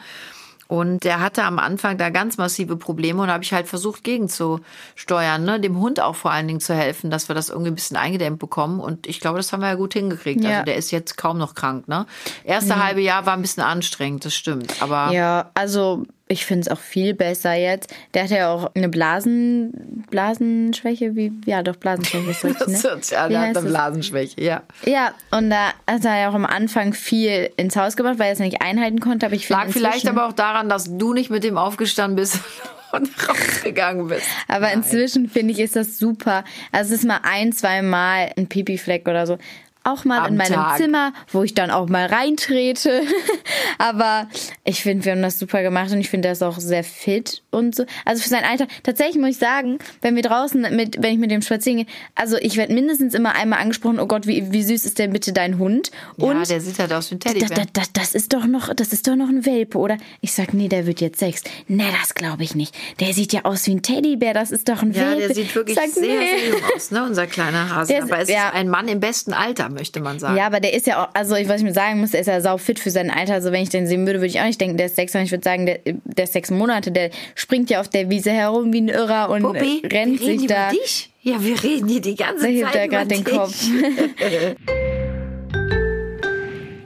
[0.70, 4.04] Und der hatte am Anfang da ganz massive Probleme und da habe ich halt versucht
[4.04, 5.59] gegenzusteuern, ne?
[5.59, 8.38] dem Hund auch vor allen Dingen zu helfen, dass wir das irgendwie ein bisschen eingedämmt
[8.38, 8.78] bekommen.
[8.78, 10.44] Und ich glaube, das haben wir ja gut hingekriegt.
[10.44, 10.50] Ja.
[10.50, 11.88] Also der ist jetzt kaum noch krank.
[11.88, 12.06] Ne?
[12.44, 14.80] Erste halbe Jahr war ein bisschen anstrengend, das stimmt.
[14.80, 17.93] Aber Ja, also ich finde es auch viel besser jetzt.
[18.14, 22.73] Der hat ja auch eine Blasen, Blasenschwäche, wie, ja doch, Blasenschwäche ist richtig, ne?
[22.75, 23.69] das hört sich an, der hat eine?
[23.69, 24.62] Blasenschwäche, ja.
[24.87, 28.33] Ja, und da hat er ja auch am Anfang viel ins Haus gebracht, weil er
[28.35, 31.31] es nicht einhalten konnte, aber ich finde Lag vielleicht aber auch daran, dass du nicht
[31.31, 32.38] mit dem aufgestanden bist
[32.93, 34.27] und rausgegangen bist.
[34.47, 36.45] Aber inzwischen finde ich, ist das super.
[36.71, 39.37] Also es ist mal ein, zwei Mal ein Pipi-Fleck oder so.
[39.83, 40.77] Auch mal Am in meinem Tag.
[40.77, 43.03] Zimmer, wo ich dann auch mal reintrete.
[43.79, 44.29] Aber
[44.64, 47.43] ich finde, wir haben das super gemacht und ich finde, er ist auch sehr fit
[47.51, 47.85] und so.
[48.05, 48.66] Also für sein Alter.
[48.83, 52.37] Tatsächlich muss ich sagen, wenn wir draußen mit, wenn ich mit dem spazieren gehe, also
[52.37, 55.59] ich werde mindestens immer einmal angesprochen, oh Gott, wie, wie süß ist denn bitte dein
[55.59, 55.90] Hund?
[56.19, 57.49] ja, Und der sieht halt aus wie ein Teddybär.
[57.49, 59.97] da, da, das ist doch noch, das ist doch noch ein Welpe, oder?
[60.21, 61.43] Ich sag, nee, der wird jetzt sechs.
[61.69, 62.75] Nee, das glaube ich nicht.
[63.01, 65.27] Der sieht ja aus wie ein Teddybär, das ist doch ein Ja, Welpe.
[65.29, 66.27] der sieht wirklich Ich sag, sehr, nee.
[66.38, 67.05] sehr jung aus, ne?
[67.05, 67.95] unser kleiner Hase.
[67.95, 68.49] Der Aber es ja.
[68.49, 70.37] ist ein Mann im besten Alter, möchte man sagen.
[70.37, 72.26] Ja, aber der ist ja auch, also ich, was ich mir sagen muss, der ist
[72.26, 73.35] ja sau fit für sein Alter.
[73.35, 75.26] Also wenn ich den sehen würde, würde ich auch nicht denken, der ist sechs, sondern
[75.26, 78.72] ich würde sagen, der, der ist sechs Monate, der springt ja auf der Wiese herum
[78.72, 80.70] wie ein Irrer und äh, rennt sich über da.
[80.70, 81.11] dich?
[81.22, 83.24] Ja, wir reden hier die ganze Da hebt Zeit er über gerade den.
[83.24, 83.62] Kopf.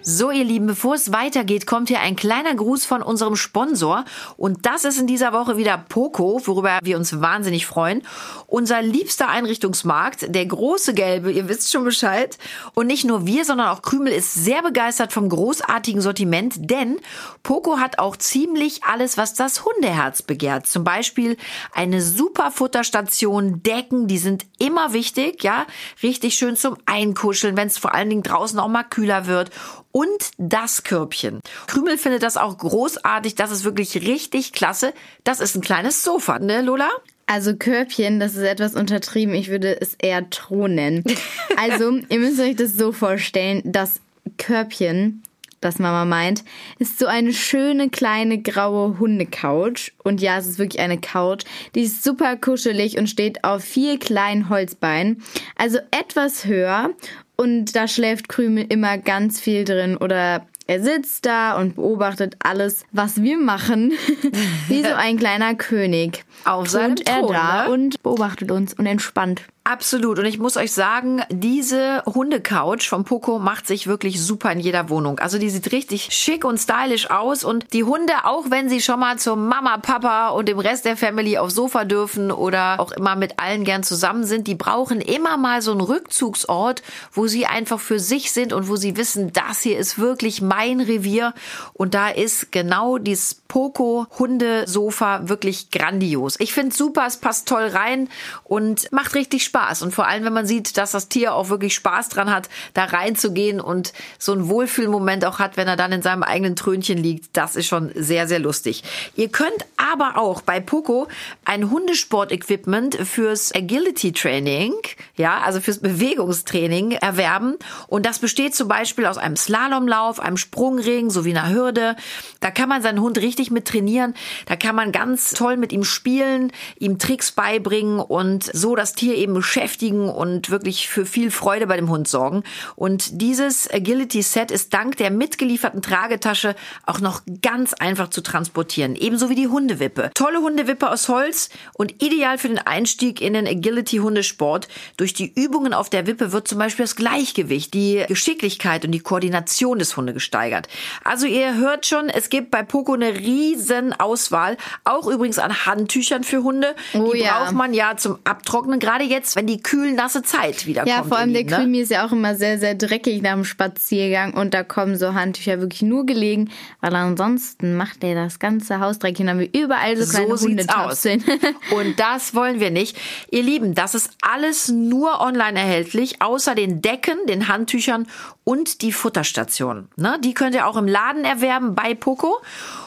[0.06, 4.04] So, ihr Lieben, bevor es weitergeht, kommt hier ein kleiner Gruß von unserem Sponsor.
[4.36, 8.02] Und das ist in dieser Woche wieder Poco, worüber wir uns wahnsinnig freuen.
[8.46, 12.36] Unser liebster Einrichtungsmarkt, der große Gelbe, ihr wisst schon Bescheid.
[12.74, 16.98] Und nicht nur wir, sondern auch Krümel ist sehr begeistert vom großartigen Sortiment, denn
[17.42, 20.66] Poco hat auch ziemlich alles, was das Hundeherz begehrt.
[20.66, 21.38] Zum Beispiel
[21.72, 25.64] eine super Futterstation, Decken, die sind immer wichtig, ja.
[26.02, 29.50] Richtig schön zum Einkuscheln, wenn es vor allen Dingen draußen auch mal kühler wird
[29.94, 31.38] und das Körbchen.
[31.68, 33.37] Krümel findet das auch großartig.
[33.37, 34.92] Das ist wirklich richtig klasse.
[35.22, 36.90] Das ist ein kleines Sofa, ne, Lola?
[37.26, 39.35] Also Körbchen, das ist etwas untertrieben.
[39.35, 41.04] Ich würde es eher Thron nennen.
[41.57, 44.00] Also, ihr müsst euch das so vorstellen, das
[44.38, 45.22] Körbchen,
[45.61, 46.44] das Mama meint,
[46.80, 49.92] ist so eine schöne kleine graue Hundecouch.
[50.02, 51.44] Und ja, es ist wirklich eine Couch.
[51.76, 55.22] Die ist super kuschelig und steht auf vier kleinen Holzbeinen.
[55.57, 56.90] Also etwas höher.
[57.36, 62.86] Und da schläft Krümel immer ganz viel drin oder er sitzt da und beobachtet alles,
[62.92, 63.92] was wir machen,
[64.68, 66.24] wie so ein kleiner König.
[66.44, 67.70] Auf seinem Thront er da ne?
[67.70, 69.42] und beobachtet uns und entspannt.
[69.66, 70.18] Absolut.
[70.18, 74.90] Und ich muss euch sagen, diese Hundecouch vom Poco macht sich wirklich super in jeder
[74.90, 75.20] Wohnung.
[75.20, 77.44] Also die sieht richtig schick und stylisch aus.
[77.44, 80.98] Und die Hunde, auch wenn sie schon mal zur Mama, Papa und dem Rest der
[80.98, 85.38] Family aufs Sofa dürfen oder auch immer mit allen gern zusammen sind, die brauchen immer
[85.38, 89.62] mal so einen Rückzugsort, wo sie einfach für sich sind und wo sie wissen, das
[89.62, 91.33] hier ist wirklich mein Revier.
[91.72, 96.38] Und da ist genau dieses Poco Hundesofa wirklich grandios.
[96.38, 98.11] Ich finde super, es passt toll rein
[98.42, 99.53] und macht richtig Spaß.
[99.82, 102.84] Und vor allem, wenn man sieht, dass das Tier auch wirklich Spaß dran hat, da
[102.84, 107.36] reinzugehen und so einen Wohlfühlmoment auch hat, wenn er dann in seinem eigenen Trönchen liegt,
[107.36, 108.82] das ist schon sehr, sehr lustig.
[109.14, 111.06] Ihr könnt aber auch bei Poco
[111.44, 114.72] ein Hundesport-Equipment fürs Agility Training,
[115.16, 117.56] ja, also fürs Bewegungstraining erwerben.
[117.86, 121.94] Und das besteht zum Beispiel aus einem Slalomlauf, einem Sprungring sowie einer Hürde.
[122.40, 124.14] Da kann man seinen Hund richtig mit trainieren.
[124.46, 129.14] Da kann man ganz toll mit ihm spielen, ihm Tricks beibringen und so das Tier
[129.14, 132.44] eben beschäftigen und wirklich für viel Freude bei dem Hund sorgen.
[132.76, 138.96] Und dieses Agility Set ist dank der mitgelieferten Tragetasche auch noch ganz einfach zu transportieren.
[138.96, 140.11] Ebenso wie die Hundewippe.
[140.14, 144.68] Tolle Hundewippe aus Holz und ideal für den Einstieg in den Agility Hundesport.
[144.96, 149.00] Durch die Übungen auf der Wippe wird zum Beispiel das Gleichgewicht, die Geschicklichkeit und die
[149.00, 150.68] Koordination des Hundes gesteigert.
[151.04, 154.57] Also ihr hört schon, es gibt bei Poco eine riesen Auswahl.
[154.85, 156.74] Auch übrigens an Handtüchern für Hunde.
[156.94, 157.44] Oh die ja.
[157.44, 158.80] braucht man ja zum Abtrocknen.
[158.80, 161.08] Gerade jetzt, wenn die kühl nasse Zeit wieder Ja, kommt.
[161.08, 161.50] vor allem der ne?
[161.50, 165.14] Krimi ist ja auch immer sehr, sehr dreckig nach dem Spaziergang und da kommen so
[165.14, 169.52] Handtücher wirklich nur gelegen, weil ansonsten macht der das ganze Haus dreckig und dann haben
[169.52, 170.46] wir überall so kleine so.
[170.46, 171.24] Hundetapseln.
[171.74, 172.96] Und das wollen wir nicht.
[173.30, 178.06] Ihr Lieben, das ist alles nur online erhältlich, außer den Decken, den Handtüchern
[178.44, 179.88] und die Futterstation.
[179.96, 180.18] Ne?
[180.22, 182.36] Die könnt ihr auch im Laden erwerben bei Poco.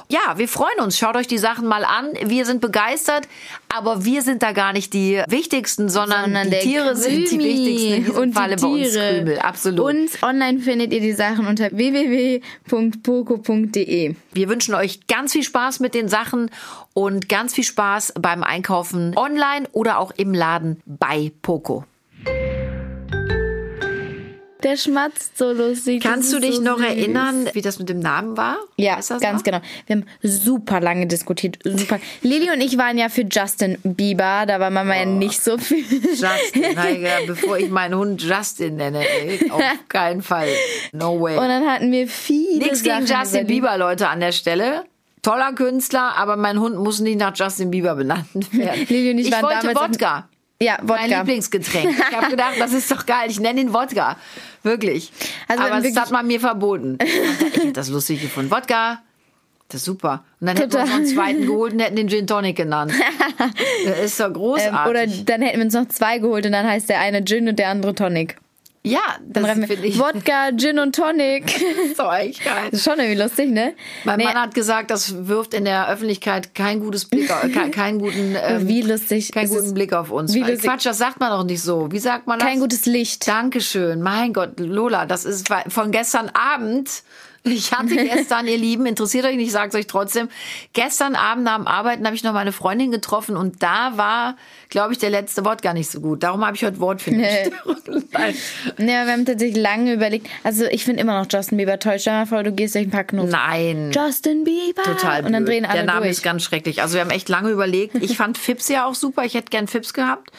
[0.10, 0.98] Ja, wir freuen uns.
[0.98, 2.14] Schaut euch die Sachen mal an.
[2.24, 3.28] Wir sind begeistert,
[3.68, 7.44] aber wir sind da gar nicht die wichtigsten, sondern, Sondern die Tiere sind die Krümi
[7.44, 9.16] wichtigsten in diesem und die Falle bei uns Tiere.
[9.18, 9.40] Krümel.
[9.40, 9.80] Absolut.
[9.80, 12.46] Und online findet ihr die Sachen unter www.poco.de.
[14.34, 16.50] Wir wünschen euch ganz viel Spaß mit den Sachen
[16.94, 21.84] und ganz viel Spaß beim Einkaufen online oder auch im Laden bei Poco.
[24.64, 26.02] Der schmatzt so lustig.
[26.02, 26.86] Kannst du dich so noch süß.
[26.88, 28.58] erinnern, wie das mit dem Namen war?
[28.78, 29.44] Ja, Weißt du ganz noch?
[29.44, 29.62] genau.
[29.86, 31.60] Wir haben super lange diskutiert.
[31.64, 32.00] Super.
[32.24, 34.46] Lili und ich waren ja für Justin Bieber.
[34.48, 35.86] Da war Mama ja nicht so viel.
[36.10, 40.50] Justin, Heiger, bevor ich meinen Hund Justin nenne, ey, auf keinen Fall.
[40.92, 41.38] No way.
[41.38, 43.48] Und dann hatten wir viele Nichts gegen Sachen Justin.
[43.48, 44.86] Bieber, Leute, an der Stelle.
[45.22, 48.86] Toller Künstler, aber mein Hund muss nicht nach Justin Bieber benannt werden.
[48.88, 50.30] Lili und ich ich waren wollte damals Wodka.
[50.60, 51.20] Ja, Mein Wodka.
[51.20, 51.96] Lieblingsgetränk.
[52.10, 53.30] Ich habe gedacht, das ist doch geil.
[53.30, 54.18] Ich nenne ihn Wodka.
[54.64, 55.12] Wirklich.
[55.48, 56.98] Also Aber das wirklich- hat man mir verboten.
[57.04, 58.50] Ich hätte das lustig gefunden.
[58.50, 59.02] Wodka.
[59.70, 60.24] Das ist super.
[60.40, 60.96] Und dann hätten wir uns noch Total.
[61.06, 62.92] einen zweiten geholt und hätten den Gin Tonic genannt.
[63.86, 64.90] Das ist doch Ähm, großartig.
[64.90, 67.60] oder dann hätten wir uns noch zwei geholt und dann heißt der eine Gin und
[67.60, 68.38] der andere Tonic.
[68.92, 71.46] Ja, Dann das wir ich Wodka, Gin und Tonic.
[71.92, 72.70] ist doch echt geil.
[72.72, 73.74] Das ist schon irgendwie lustig, ne?
[74.04, 77.72] Mein Nee, Mann hat gesagt, das wirft in der Öffentlichkeit kein gutes Blick, auf- kein,
[77.72, 79.32] keinen guten, ähm, wie lustig.
[79.32, 79.74] keinen ist guten?
[79.74, 80.34] Blick auf uns.
[80.34, 80.62] wie lustig.
[80.62, 81.92] Quatsch, das sagt man doch nicht so.
[81.92, 82.48] Wie sagt man das?
[82.48, 83.28] Kein gutes Licht.
[83.28, 84.02] Dankeschön.
[84.02, 86.90] Mein Gott, Lola, das ist von gestern Abend.
[87.44, 90.28] Ich hatte gestern, ihr Lieben, interessiert euch nicht, ich sag's euch trotzdem.
[90.74, 94.36] Gestern Abend nach dem Arbeiten habe ich noch meine Freundin getroffen und da war,
[94.70, 96.24] glaube ich, der letzte Wort gar nicht so gut.
[96.24, 98.10] Darum habe ich heute Wortfindungsstörungen.
[98.12, 98.36] Nein.
[98.80, 100.28] Ja, wir haben tatsächlich lange überlegt.
[100.44, 102.00] Also ich finde immer noch Justin Bieber toll.
[102.00, 103.30] Stell dir mal vor, du gehst durch ein paar Knopf.
[103.32, 103.92] Nein.
[103.94, 104.84] Justin Bieber.
[104.84, 105.56] Total Und dann blöd.
[105.56, 106.12] drehen alle Der Name durch.
[106.12, 106.82] ist ganz schrecklich.
[106.82, 107.96] Also wir haben echt lange überlegt.
[107.96, 109.24] Ich fand Fips ja auch super.
[109.24, 110.32] Ich hätte gern Fips gehabt.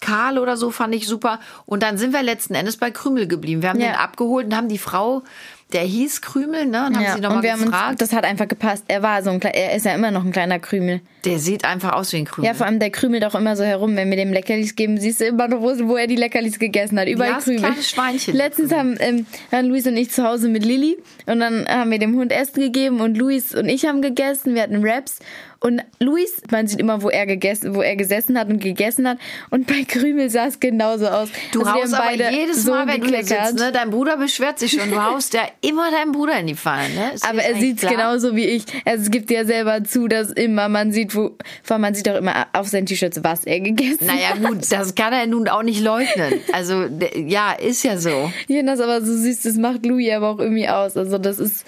[0.00, 1.38] Karl oder so fand ich super.
[1.64, 3.62] Und dann sind wir letzten Endes bei Krümel geblieben.
[3.62, 3.92] Wir haben Ja.
[3.92, 5.22] den abgeholt und haben die Frau,
[5.72, 6.86] der hieß Krümel, ne?
[6.86, 7.90] Und haben ja, sie nochmal und wir haben gefragt.
[7.92, 8.84] uns, das hat einfach gepasst.
[8.88, 11.00] Er war so ein kleiner, er ist ja immer noch ein kleiner Krümel.
[11.24, 12.48] der sieht einfach aus wie ein Krümel.
[12.48, 13.96] Ja, vor allem der krümelt auch immer so herum.
[13.96, 16.98] Wenn wir dem Leckerlis geben, siehst du immer noch, wo, wo er die Leckerlis gegessen
[16.98, 17.08] hat.
[17.08, 17.60] Überall Ja, Krümel.
[17.60, 18.34] kleines Schweinchen.
[18.34, 21.98] Letztens haben, ähm, waren Luis und ich zu Hause mit Lilly und dann haben wir
[21.98, 24.54] dem Hund Essen gegeben und Luis und ich haben gegessen.
[24.54, 25.18] Wir hatten Raps
[25.62, 29.18] und Luis, man sieht immer, wo er gegessen, wo er gesessen hat und gegessen hat.
[29.50, 31.28] Und bei Krümel sah es genauso aus.
[31.52, 33.48] Du Also haust aber beide jedes so Mal, wenn du hier gekleckert.
[33.50, 33.70] sitzt, ne?
[33.70, 34.90] Dein Bruder beschwert sich schon.
[34.90, 37.12] Du haust ja immer deinem Bruder in die Fallen, ne?
[37.14, 38.64] Ist Aber er sieht es genauso wie ich.
[38.84, 42.08] Also es gibt ja selber zu, dass immer man sieht, wo, vor allem man sieht
[42.08, 44.16] auch immer auf seinen T-Shirts, was er gegessen hat.
[44.16, 46.40] Naja, gut, das kann er nun auch nicht leugnen.
[46.52, 48.32] Also, ja, ist ja so.
[48.48, 50.96] Ja, das aber so süß, das macht Louis aber auch irgendwie aus.
[50.96, 51.64] Also das ist,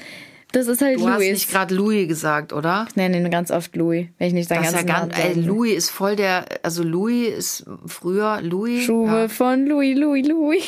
[0.55, 1.31] das ist halt Du hast Louis.
[1.33, 2.87] nicht gerade Louis gesagt, oder?
[2.88, 5.29] Ich nenne ihn ganz oft Louis, wenn ich nicht seinen Das ja ganzen ganz, Namen
[5.29, 5.47] ey, sagen.
[5.47, 8.85] Louis ist voll der, also Louis ist früher Louis.
[8.85, 10.64] Schuhe von Louis, Louis, Louis.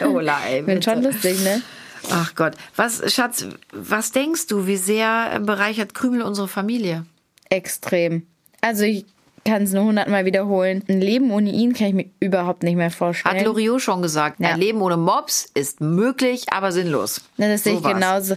[0.00, 0.06] Ja.
[0.08, 1.62] Ola, ey, Bin schon lustig, ne?
[2.10, 2.54] Ach Gott.
[2.76, 7.04] Was, Schatz, was denkst du, wie sehr bereichert Krümel unsere Familie?
[7.50, 8.26] Extrem.
[8.60, 9.04] Also ich
[9.44, 10.82] kann es nur hundertmal wiederholen.
[10.88, 13.44] Ein Leben ohne ihn kann ich mir überhaupt nicht mehr Hat vorstellen.
[13.44, 14.40] Loriot schon gesagt.
[14.40, 14.50] Ja.
[14.50, 17.22] Ein Leben ohne Mops ist möglich, aber sinnlos.
[17.36, 17.94] Na, das sehe ich So war's.
[17.94, 18.34] genauso.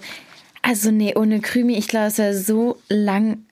[0.62, 3.46] Also nee, ohne Krümi, ich glaube, es wäre so lang.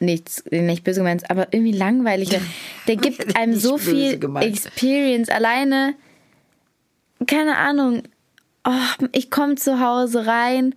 [0.00, 2.30] Nichts, nicht böse gemeint, aber irgendwie langweilig.
[2.88, 4.46] Der gibt einem so viel gemeint.
[4.46, 5.28] Experience.
[5.30, 5.94] Alleine,
[7.26, 8.02] keine Ahnung,
[8.66, 10.74] oh, ich komme zu Hause rein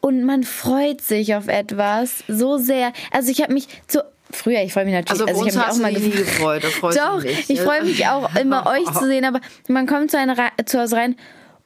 [0.00, 2.92] und man freut sich auf etwas so sehr.
[3.12, 5.76] Also ich habe mich zu früher, ich freue mich natürlich, Also, also ich habe mich
[5.76, 6.62] auch mal nie gefreut.
[6.62, 6.96] gefreut.
[6.96, 10.80] Doch, ich freue mich auch immer euch zu sehen, aber man kommt zu, einer, zu
[10.80, 11.16] Hause rein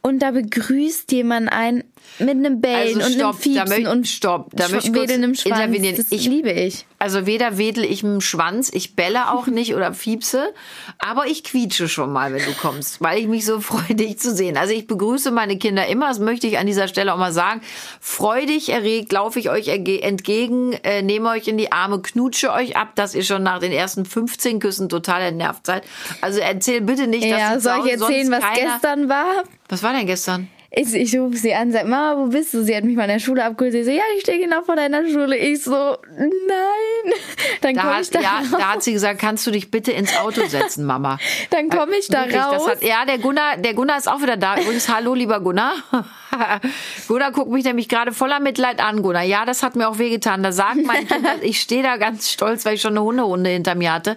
[0.03, 1.85] und da begrüßt jemand einen
[2.19, 5.09] mit einem Bellen Also und stopp, einem Fiepsen da und stopp, da möchte ich kurz
[5.09, 5.59] wedelndem Schwanz.
[5.59, 5.97] intervenieren.
[5.97, 6.87] Das Ich- liebe ich.
[6.99, 10.53] Also weder wedel ich mit dem Schwanz, ich belle auch nicht oder fiepse,
[10.99, 14.35] aber ich quietsche schon mal, wenn du kommst, weil ich mich so freue, dich zu
[14.35, 14.57] sehen.
[14.57, 17.61] Also ich begrüße meine Kinder immer, das möchte ich an dieser Stelle auch mal sagen.
[18.01, 22.95] Freudig erregt laufe ich euch entgegen, äh, nehme euch in die Arme, knutsche euch ab,
[22.97, 25.85] dass ihr schon nach den ersten 15 Küssen total entnervt seid.
[26.23, 29.45] Also erzähl bitte nicht, dass Ja, soll ich erzählen, was gestern war?
[29.71, 30.49] Was war denn gestern?
[30.73, 32.63] Ich, ich rufe sie an, sag, Mama, wo bist du?
[32.63, 33.73] Sie hat mich mal in der Schule abgeholt.
[33.73, 35.37] Sie so, ja, ich stehe genau vor deiner Schule.
[35.37, 37.13] Ich so, nein.
[37.61, 38.47] Dann Da komme ich da ja, raus.
[38.53, 41.19] da hat sie gesagt, kannst du dich bitte ins Auto setzen, Mama.
[41.51, 42.69] Dann komme ich da Wirklich, raus.
[42.69, 44.61] Hat, ja, der Gunnar, der Gunnar ist auch wieder da.
[44.61, 45.75] Übrigens, hallo, lieber Gunnar.
[47.09, 49.23] Gunnar guckt mich nämlich gerade voller Mitleid an, Gunnar.
[49.23, 50.43] Ja, das hat mir auch wehgetan.
[50.43, 53.75] Da sagt mein Kind, ich stehe da ganz stolz, weil ich schon eine Hunderunde hinter
[53.75, 54.17] mir hatte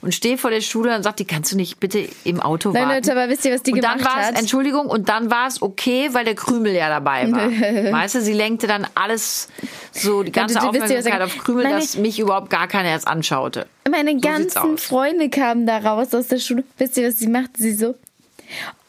[0.00, 2.82] und stehe vor der Schule und sagt, die kannst du nicht bitte im Auto Nein,
[2.82, 2.94] warten.
[2.94, 4.38] Leute, aber wisst ihr, was die und dann gemacht war es, hat?
[4.38, 7.50] Entschuldigung, und dann war es okay, weil der Krümel ja dabei war.
[7.92, 9.48] weißt du, sie lenkte dann alles,
[9.92, 13.66] so die ganze was Aufmerksamkeit auf Krümel, Meine- dass mich überhaupt gar keiner erst anschaute.
[13.90, 14.22] Meine sieht's
[14.54, 14.78] ganzen.
[14.78, 16.64] Freunde kamen da raus aus der Schule.
[16.78, 17.56] Wisst ihr, was sie macht?
[17.56, 17.94] Sie so,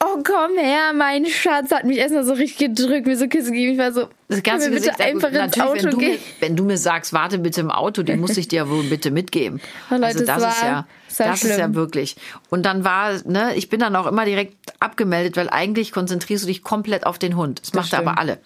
[0.04, 3.74] Oh, komm her, mein Schatz hat mich erstmal so richtig gedrückt, mir so Küsse gegeben.
[3.74, 6.20] Ich war so, Das ganze Gesicht, bitte einfach ins Auto wenn du, mir, gehen.
[6.42, 9.60] wenn du mir sagst, warte bitte im Auto, den muss ich dir wohl bitte mitgeben.
[9.90, 11.76] Oh, Leute, also das war- ist ja, das ist ja schlimm.
[11.76, 12.16] wirklich.
[12.50, 16.48] Und dann war, ne, ich bin dann auch immer direkt abgemeldet, weil eigentlich konzentrierst du
[16.48, 17.62] dich komplett auf den Hund.
[17.62, 18.38] Das, macht er aber alle.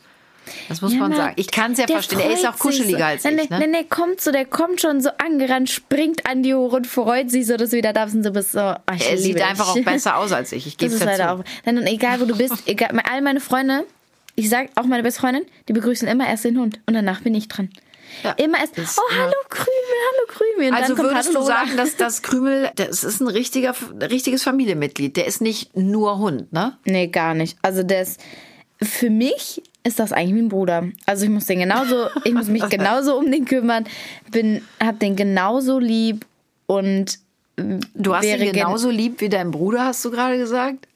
[0.67, 1.33] Das muss Ja, man sagen.
[1.35, 2.19] Ich kann es ja der verstehen.
[2.21, 3.29] Er ist auch kuscheliger sich als so.
[3.29, 3.49] ich.
[3.49, 3.59] Ne?
[3.59, 7.29] nee, nee, kommt so, der kommt schon so angerannt, springt an die Ohren und freut
[7.29, 9.43] sich so, dass du wieder da bist und du bist so, ich Er sieht dich.
[9.43, 10.65] einfach auch besser aus als ich.
[10.67, 11.43] Ich gebe es ist ja leider zu.
[11.43, 11.67] auch.
[11.71, 13.85] Und egal wo du bist, egal, all meine Freunde,
[14.35, 17.35] ich sag auch meine beste Freundin, die begrüßen immer erst den Hund und danach bin
[17.35, 17.69] ich dran.
[18.23, 19.69] Ja, immer erst, das- oh hallo Krümel,
[20.11, 20.69] hallo Krümel.
[20.69, 25.15] Und Also dann würdest du sagen, dass das Krümel, das ist ein richtiger, richtiges Familienmitglied.
[25.15, 26.75] Der ist nicht nur Hund, ne?
[26.85, 27.57] Nee, gar nicht.
[27.61, 28.17] Also das
[28.81, 30.87] für mich ist das eigentlich wie ein Bruder.
[31.05, 33.85] Also ich muss den genauso, ich muss mich genauso um den kümmern,
[34.31, 36.25] bin, hab den genauso lieb
[36.67, 37.19] und
[37.93, 40.87] Du hast ihn gen- genauso lieb wie dein Bruder, hast du gerade gesagt?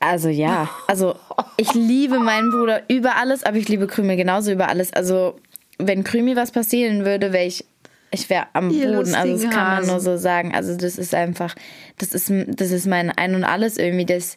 [0.00, 1.14] Also ja, also
[1.56, 4.92] ich liebe meinen Bruder über alles, aber ich liebe Krümel genauso über alles.
[4.92, 5.38] Also
[5.78, 7.64] wenn Krümel was passieren würde, wäre ich,
[8.10, 9.14] ich wäre am Ihr Boden.
[9.14, 10.54] Also das kann man nur so sagen.
[10.54, 11.54] Also das ist einfach,
[11.98, 14.06] das ist, das ist mein Ein und Alles irgendwie.
[14.06, 14.36] Das,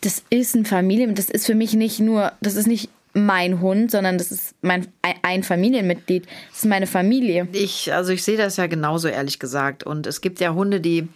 [0.00, 3.90] das ist ein Familien, das ist für mich nicht nur, das ist nicht mein Hund,
[3.90, 4.86] sondern das ist mein
[5.22, 6.26] ein- Familienmitglied.
[6.50, 7.48] Das ist meine Familie.
[7.52, 9.82] Ich, also ich sehe das ja genauso, ehrlich gesagt.
[9.82, 11.08] Und es gibt ja Hunde, die,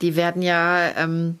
[0.00, 1.38] die werden ja, ähm,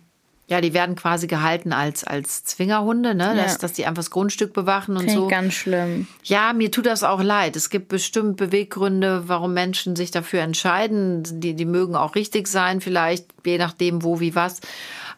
[0.48, 3.34] ja, die werden quasi gehalten als, als Zwingerhunde, ne?
[3.36, 3.58] Dass, Ja.
[3.58, 5.24] dass die einfach das Grundstück bewachen und Finde so.
[5.26, 6.06] ich ganz schlimm.
[6.24, 7.56] Ja, mir tut das auch leid.
[7.56, 11.22] Es gibt bestimmt Beweggründe, warum Menschen sich dafür entscheiden.
[11.40, 14.60] Die, die mögen auch richtig sein, vielleicht, je nachdem, wo, wie, was.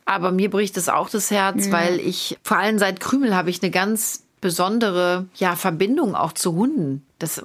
[0.05, 3.63] Aber mir bricht es auch das Herz, weil ich, vor allem seit Krümel habe ich
[3.63, 7.05] eine ganz besondere ja, Verbindung auch zu Hunden.
[7.25, 7.43] Das,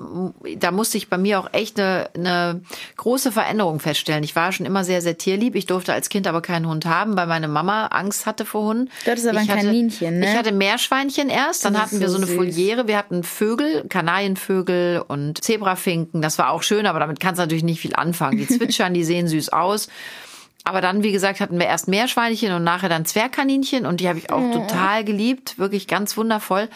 [0.58, 2.62] da musste ich bei mir auch echt eine, eine
[2.98, 4.24] große Veränderung feststellen.
[4.24, 5.56] Ich war schon immer sehr, sehr tierlieb.
[5.56, 8.90] Ich durfte als Kind aber keinen Hund haben, weil meine Mama Angst hatte vor Hunden.
[9.06, 10.30] Du hattest aber ich ein hatte, Kaninchen, ne?
[10.30, 12.36] Ich hatte Meerschweinchen erst, dann hatten wir so so eine süß.
[12.36, 16.22] Foliere, wir hatten Vögel, Kanarienvögel und Zebrafinken.
[16.22, 18.38] Das war auch schön, aber damit kannst du natürlich nicht viel anfangen.
[18.38, 19.88] Die zwitschern, die sehen süß aus.
[20.66, 24.20] Aber dann, wie gesagt, hatten wir erst Meerschweinchen und nachher dann Zwergkaninchen und die habe
[24.20, 26.68] ich auch total geliebt, wirklich ganz wundervoll.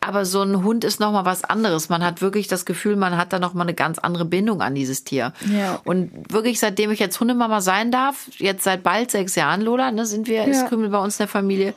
[0.00, 1.88] Aber so ein Hund ist noch mal was anderes.
[1.88, 4.74] Man hat wirklich das Gefühl, man hat da noch mal eine ganz andere Bindung an
[4.74, 5.32] dieses Tier.
[5.50, 5.80] Ja.
[5.84, 10.06] Und wirklich, seitdem ich jetzt Hundemama sein darf, jetzt seit bald sechs Jahren, Lola, ne,
[10.06, 10.68] sind wir, ist Ja.
[10.68, 11.74] Krümel bei uns in der Familie,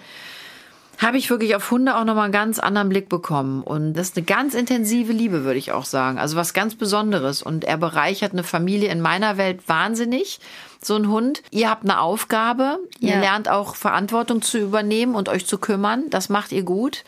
[0.98, 3.62] habe ich wirklich auf Hunde auch nochmal einen ganz anderen Blick bekommen.
[3.62, 6.18] Und das ist eine ganz intensive Liebe, würde ich auch sagen.
[6.18, 7.44] Also was ganz Besonderes.
[7.44, 10.40] Und er bereichert eine Familie in meiner Welt wahnsinnig.
[10.82, 11.44] So ein Hund.
[11.52, 12.80] Ihr habt eine Aufgabe.
[13.00, 13.20] Ihr Ja.
[13.20, 16.10] lernt auch Verantwortung zu übernehmen und euch zu kümmern.
[16.10, 17.04] Das macht ihr gut.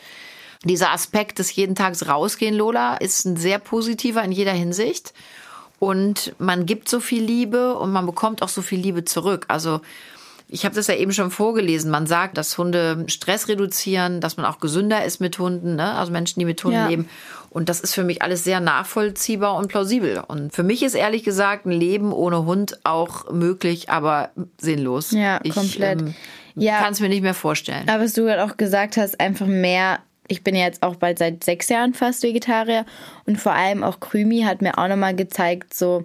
[0.64, 5.14] Dieser Aspekt des jeden Tages rausgehen, Lola, ist ein sehr positiver in jeder Hinsicht.
[5.78, 9.46] Und man gibt so viel Liebe und man bekommt auch so viel Liebe zurück.
[9.48, 9.80] Also
[10.52, 11.90] ich habe das ja eben schon vorgelesen.
[11.90, 15.92] Man sagt, dass Hunde Stress reduzieren, dass man auch gesünder ist mit Hunden, ne?
[15.94, 16.88] also Menschen, die mit Hunden Ja.
[16.88, 17.08] leben.
[17.50, 20.22] Und das ist für mich alles sehr nachvollziehbar und plausibel.
[20.26, 25.10] Und für mich ist ehrlich gesagt ein Leben ohne Hund auch möglich, aber sinnlos.
[25.12, 26.00] Ja, ich, komplett.
[26.00, 26.14] Ähm,
[26.56, 26.78] Ja.
[26.80, 27.88] kann es mir nicht mehr vorstellen.
[27.88, 30.00] Aber was du gerade auch gesagt hast, einfach mehr.
[30.28, 32.86] Ich bin ja jetzt auch bald seit sechs Jahren fast Vegetarier
[33.26, 36.04] und vor allem auch Krümi hat mir auch nochmal gezeigt, so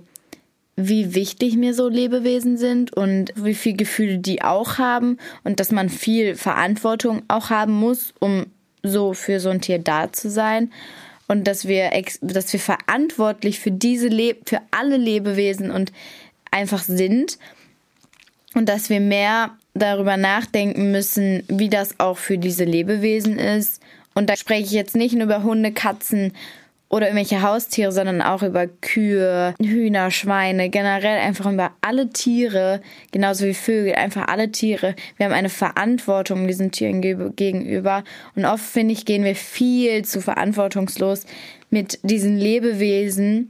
[0.76, 5.72] wie wichtig mir so Lebewesen sind und wie viel Gefühle die auch haben und dass
[5.72, 8.48] man viel Verantwortung auch haben muss, um
[8.84, 10.72] so für so ein Tier da zu sein
[11.28, 15.92] und dass wir dass wir verantwortlich für diese Le für alle Lebewesen und
[16.52, 17.40] einfach sind
[18.54, 23.82] und dass wir mehr darüber nachdenken müssen, wie das auch für diese Lebewesen ist.
[24.14, 26.32] Und da spreche ich jetzt nicht nur über Hunde, Katzen
[26.96, 32.80] oder irgendwelche Haustiere, sondern auch über Kühe, Hühner, Schweine, generell einfach über alle Tiere,
[33.12, 34.96] genauso wie Vögel, einfach alle Tiere.
[35.18, 38.06] Wir haben eine Verantwortung diesen Tieren ge- gegenüber.
[38.38, 41.26] Und oft, finde ich, gehen wir viel zu verantwortungslos
[41.70, 43.50] mit diesen Lebewesen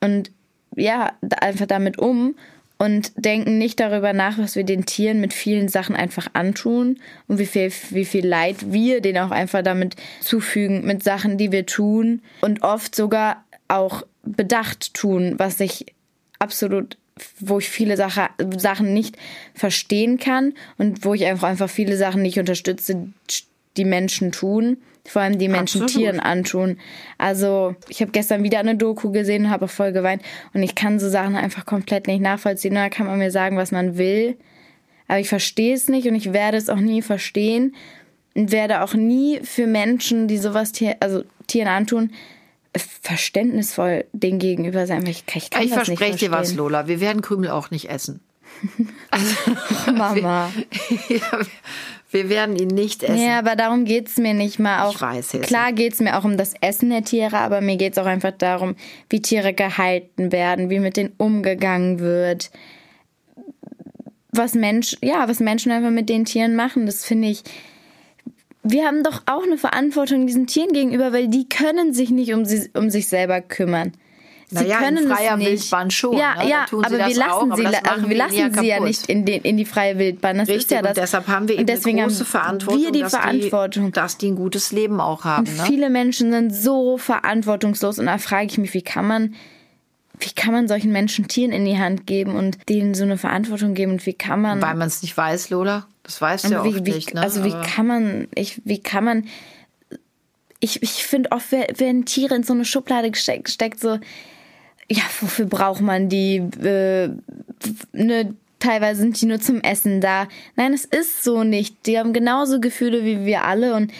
[0.00, 0.30] und
[0.76, 2.36] ja, einfach damit um
[2.78, 7.38] und denken nicht darüber nach, was wir den Tieren mit vielen Sachen einfach antun und
[7.38, 11.66] wie viel, wie viel Leid wir denen auch einfach damit zufügen mit Sachen, die wir
[11.66, 15.86] tun und oft sogar auch bedacht tun, was ich
[16.38, 16.98] absolut,
[17.40, 19.16] wo ich viele Sache, Sachen nicht
[19.54, 23.08] verstehen kann und wo ich einfach, einfach viele Sachen nicht unterstütze,
[23.76, 24.78] die Menschen tun.
[25.08, 26.04] Vor allem die Menschen Absolut.
[26.04, 26.78] Tieren antun.
[27.18, 30.98] Also ich habe gestern wieder eine Doku gesehen und habe voll geweint und ich kann
[30.98, 32.74] so Sachen einfach komplett nicht nachvollziehen.
[32.74, 34.36] Da kann man mir sagen, was man will,
[35.08, 37.74] aber ich verstehe es nicht und ich werde es auch nie verstehen
[38.34, 42.10] und werde auch nie für Menschen, die sowas Tier, also Tieren antun,
[42.78, 45.06] verständnisvoll denen gegenüber sein.
[45.06, 46.54] Ich, ich kann Ich das nicht verspreche dir was.
[46.54, 46.88] Lola.
[46.88, 48.20] Wir werden Krümel auch nicht essen.
[49.10, 50.52] Also, Mama.
[51.08, 51.38] wir, ja,
[52.10, 53.18] wir werden ihn nicht essen.
[53.18, 54.84] Ja, aber darum geht's mir nicht mal.
[54.84, 55.42] Auch, Ich weiß, Häschen.
[55.42, 58.76] klar geht's mir auch um das Essen der Tiere, aber mir geht's auch einfach darum,
[59.10, 62.50] wie Tiere gehalten werden, wie mit denen umgegangen wird.
[64.30, 67.42] Was Mensch, ja, was Menschen einfach mit den Tieren machen, das finde ich.
[68.62, 72.44] Wir haben doch auch eine Verantwortung diesen Tieren gegenüber, weil die können sich nicht um,
[72.44, 73.92] sie, um sich selber kümmern.
[74.48, 75.48] Sie Naja, in können freier es nicht.
[75.50, 76.48] Wildbahn schon, Ja, ne?
[76.48, 79.42] Ja, aber wir lassen auch, aber sie, also wir lassen sie ja nicht in, den,
[79.42, 80.38] in die freie Wildbahn.
[80.38, 80.90] Das ist Richtig, ja das.
[80.90, 83.86] und deshalb haben wir eben deswegen eine große Verantwortung, wir die dass, Verantwortung.
[83.86, 85.48] Die, dass die ein gutes Leben auch haben.
[85.48, 85.64] Und Ne?
[85.66, 89.34] viele Menschen sind so verantwortungslos und da frage ich mich, wie kann man,
[90.20, 93.74] wie kann man solchen Menschen Tieren in die Hand geben und denen so eine Verantwortung
[93.74, 95.88] geben und wie kann man, Weil man es nicht weiß, Lola.
[96.04, 97.14] Das weißt du ja wie, oft wie, nicht.
[97.14, 97.20] Ne?
[97.20, 99.24] also wie Aber- kann man, ich, wie kann man,
[100.60, 103.98] ich, ich finde oft, wer- werden Tiere in so eine Schublade gesteckt, steckt so,
[104.90, 107.08] ja, wofür braucht man die, äh,
[107.92, 110.28] ne, teilweise sind die nur zum Essen da.
[110.56, 111.86] Nein, es ist so nicht.
[111.86, 113.92] Die haben genauso Gefühle wie wir alle und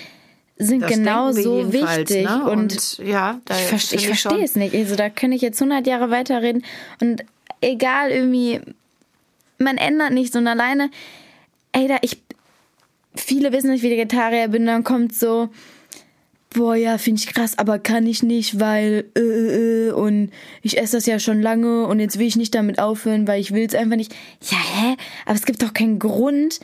[0.58, 2.24] sind Das genauso wichtig.
[2.24, 2.44] Ne?
[2.50, 4.74] Und, ja, da ich, verste- ich verstehe es nicht.
[4.74, 6.64] Also da kann ich jetzt 100 Jahre weiterreden
[7.00, 7.22] und
[7.60, 8.60] egal irgendwie,
[9.58, 10.90] man ändert nichts und alleine,
[11.72, 12.18] ey, da ich,
[13.14, 15.50] viele wissen, dass ich Vegetarier bin, dann kommt so,
[16.54, 20.30] boah, ja, finde ich krass, aber kann ich nicht, weil, äh, äh, äh, und
[20.62, 23.52] ich esse das ja schon lange und jetzt will ich nicht damit aufhören, weil ich
[23.52, 24.14] will es einfach nicht.
[24.42, 24.96] Ja, hä?
[25.26, 26.60] Aber es gibt doch keinen Grund,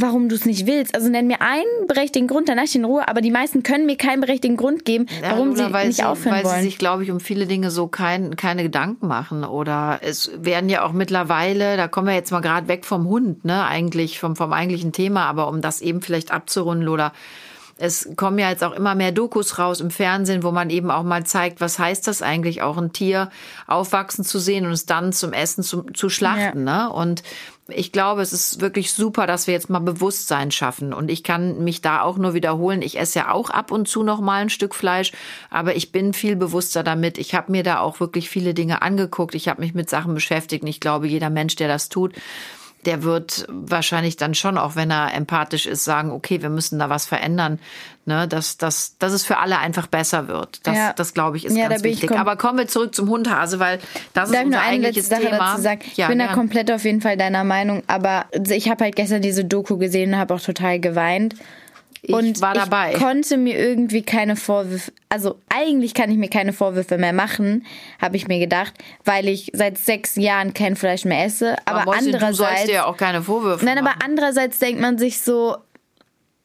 [0.00, 0.94] warum du es nicht willst.
[0.94, 3.86] Also nenn mir einen berechtigten Grund, dann lass ich in Ruhe, aber die meisten können
[3.86, 6.56] mir keinen berechtigten Grund geben, Ja, warum Lola, sie weil nicht sie, aufhören weil wollen.
[6.58, 9.44] sie sich, glaube ich, um viele Dinge so kein, keine Gedanken machen.
[9.44, 13.44] Oder es werden ja auch mittlerweile, da kommen wir jetzt mal gerade weg vom Hund,
[13.44, 17.12] ne, eigentlich, vom, vom eigentlichen Thema, aber um das eben vielleicht abzurunden, Lola.
[17.78, 21.04] Es kommen ja jetzt auch immer mehr Dokus raus im Fernsehen, wo man eben auch
[21.04, 23.30] mal zeigt, was heißt das eigentlich, auch ein Tier
[23.66, 26.64] aufwachsen zu sehen und es dann zum Essen zu, zu schlachten.
[26.64, 26.90] Ne?
[26.90, 27.22] Und
[27.68, 30.92] ich glaube, es ist wirklich super, dass wir jetzt mal Bewusstsein schaffen.
[30.94, 32.82] Und ich kann mich da auch nur wiederholen.
[32.82, 35.12] Ich esse ja auch ab und zu noch mal ein Stück Fleisch,
[35.50, 37.18] aber ich bin viel bewusster damit.
[37.18, 39.34] Ich habe mir da auch wirklich viele Dinge angeguckt.
[39.34, 40.62] Ich habe mich mit Sachen beschäftigt.
[40.62, 42.14] Und ich glaube, jeder Mensch, der das tut,
[42.86, 46.88] der wird wahrscheinlich dann schon, auch wenn er empathisch ist, sagen, okay, wir müssen da
[46.88, 47.58] was verändern,
[48.06, 50.60] ne, dass, dass, dass es für alle einfach besser wird.
[50.66, 50.92] Das, Ja.
[50.92, 52.10] das glaube ich, ist Ja, da ganz wichtig.
[52.12, 53.78] Aber kommen wir zurück zum Hundhase, weil
[54.14, 55.38] das Darf ist unser eigentliches Sache Thema.
[55.38, 55.80] dazu sagen?
[55.96, 56.34] Ja, ich bin da gern.
[56.36, 60.18] komplett auf jeden Fall deiner Meinung, aber ich habe halt gestern diese Doku gesehen und
[60.18, 61.34] habe auch total geweint.
[62.08, 62.92] Ich und war dabei.
[62.94, 67.66] ich konnte mir irgendwie keine Vorwürfe, also eigentlich kann ich mir keine Vorwürfe mehr machen,
[68.00, 68.72] habe ich mir gedacht,
[69.04, 71.56] weil ich seit sechs Jahren kein Fleisch mehr esse.
[71.66, 73.88] Aber, Mäuschen, du sollst andererseits, dir ja auch keine Vorwürfe nein, machen.
[73.88, 75.58] aber andererseits denkt man sich so,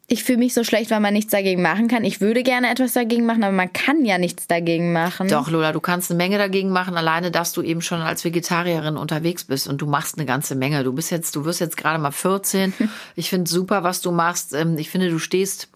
[0.08, 2.04] ich fühle mich so schlecht, weil man nichts dagegen machen kann.
[2.04, 5.30] Ich würde gerne etwas dagegen machen, aber man kann ja nichts dagegen machen.
[5.30, 8.98] Doch, Lola, du kannst eine Menge dagegen machen, alleine, dass du eben schon als Vegetarierin
[8.98, 10.84] unterwegs bist und du machst eine ganze Menge.
[10.84, 12.74] Du bist jetzt, du wirst jetzt gerade mal 14.
[13.16, 14.54] Ich finde super, was du machst.
[14.54, 15.70] Ähm, Ich finde, du stehst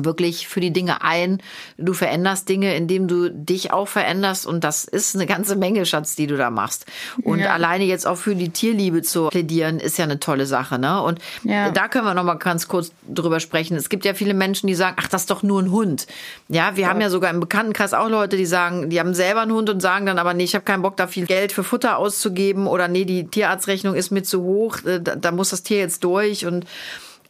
[0.00, 1.42] wirklich für die Dinge ein.
[1.78, 6.14] Du veränderst Dinge, indem du dich auch veränderst und das ist eine ganze Menge, Schatz,
[6.16, 6.86] die du da machst.
[7.22, 7.52] Und Ja.
[7.52, 11.02] alleine jetzt auch für die Tierliebe zu plädieren, ist ja eine tolle Sache, ne?
[11.02, 11.70] Und Ja.
[11.70, 13.76] da können wir noch mal ganz kurz drüber sprechen.
[13.76, 16.06] Es gibt ja viele Menschen, die sagen, ach, das ist doch nur ein Hund.
[16.48, 19.52] Ja, wir haben ja sogar im Bekanntenkreis auch Leute, die sagen, die haben selber einen
[19.52, 21.98] Hund und sagen dann aber, nee, ich habe keinen Bock, da viel Geld für Futter
[21.98, 25.78] auszugeben oder nee, die Tierarztrechnung ist mir zu hoch, äh, da, da muss das Tier
[25.78, 26.64] jetzt durch und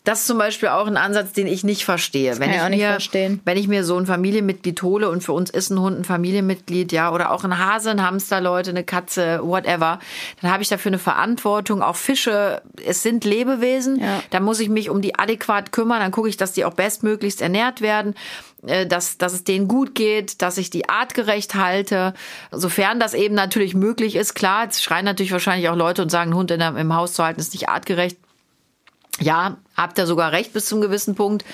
[0.04, 2.32] das ist zum Beispiel auch ein Ansatz, den ich nicht verstehe.
[2.40, 3.40] Wenn kann ich auch nicht mir, verstehen.
[3.44, 6.90] Wenn ich mir so ein Familienmitglied hole und für uns ist ein Hund ein Familienmitglied,
[6.90, 10.00] ja, oder auch ein Hase, ein Hamster, Leute, eine Katze, whatever,
[10.40, 11.82] dann habe ich dafür eine Verantwortung.
[11.82, 14.00] Auch Fische, es sind Lebewesen.
[14.00, 14.22] Ja.
[14.30, 16.00] Da muss ich mich um die adäquat kümmern.
[16.00, 18.14] Dann gucke ich, dass die auch bestmöglichst ernährt werden,
[18.66, 22.12] äh, dass, dass es denen gut geht, dass ich die artgerecht halte.
[22.50, 24.34] Sofern das eben natürlich möglich ist.
[24.34, 27.12] Klar, jetzt schreien natürlich wahrscheinlich auch Leute und sagen, ein Hund in der, im Haus
[27.12, 28.16] zu halten ist nicht artgerecht.
[29.20, 31.44] Ja, habt ihr sogar recht bis zum gewissen Punkt.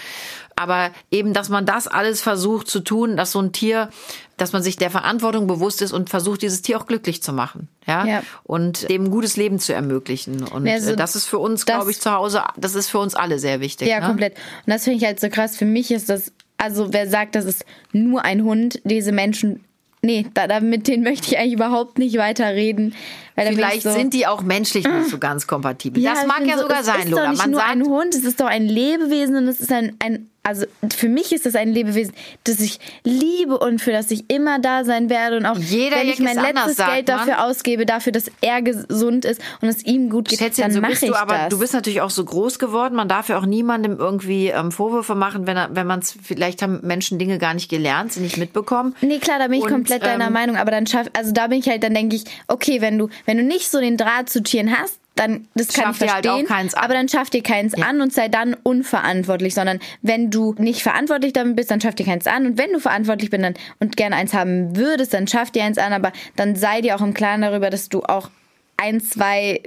[0.58, 3.90] Aber eben, dass man das alles versucht zu tun, dass so ein Tier,
[4.36, 7.68] dass man sich der Verantwortung bewusst ist und versucht, dieses Tier auch glücklich zu machen.
[7.86, 8.04] Ja.
[8.04, 8.22] Ja.
[8.42, 10.42] Und dem ein gutes Leben zu ermöglichen.
[10.42, 13.14] Und Also äh, das ist für uns, glaube ich, zu Hause, das ist für uns
[13.14, 13.86] alle sehr wichtig.
[13.86, 14.06] Ja, ne?
[14.06, 14.34] komplett.
[14.34, 15.56] Und das finde ich halt so krass.
[15.56, 19.64] Für mich ist das, also wer sagt, das ist nur ein Hund, diese Menschen,
[20.02, 22.94] nee, da, da, mit denen möchte ich eigentlich überhaupt nicht weiter reden.
[23.34, 26.02] Weil da bin Vielleicht ich so, sind die auch menschlich nicht so ganz kompatibel.
[26.02, 27.22] das ich mag ja so, sogar sein, ist Lola.
[27.24, 29.72] Doch nicht Man nur sagt, ein Hund, es ist doch ein Lebewesen und es ist
[29.72, 34.10] ein, ein also für mich ist das ein Lebewesen, das ich liebe und für das
[34.10, 37.18] ich immer da sein werde und auch Jeder wenn ich mein letztes sagt Geld man.
[37.18, 40.80] dafür ausgebe, dafür, dass er gesund ist und es ihm gut geht, Schätzchen, dann so
[40.80, 41.48] mache ich du, aber das.
[41.50, 42.94] du bist natürlich auch so groß geworden.
[42.94, 46.80] Man darf ja auch niemandem irgendwie ähm, Vorwürfe machen, wenn wenn man es, vielleicht haben
[46.82, 48.94] Menschen Dinge gar nicht gelernt, sie nicht mitbekommen.
[49.02, 51.48] Nee, klar, da bin ich Und, komplett deiner ähm, Meinung, aber dann schaff, also da
[51.48, 54.30] bin ich halt, dann denke ich, okay, wenn du, wenn du nicht so den Draht
[54.30, 56.84] zu Tieren hast, dann, das kann Schaff ich dir halt auch verstehen, keins an.
[56.84, 61.32] aber dann schaff dir keins an und sei dann unverantwortlich, sondern wenn du nicht verantwortlich
[61.32, 64.16] damit bist, dann schaff dir keins an und wenn du verantwortlich bist dann, und gerne
[64.16, 67.42] eins haben würdest, dann schaff dir eins an, aber dann sei dir auch im Klaren
[67.42, 68.30] darüber, dass du auch
[68.76, 69.62] ein, zwei,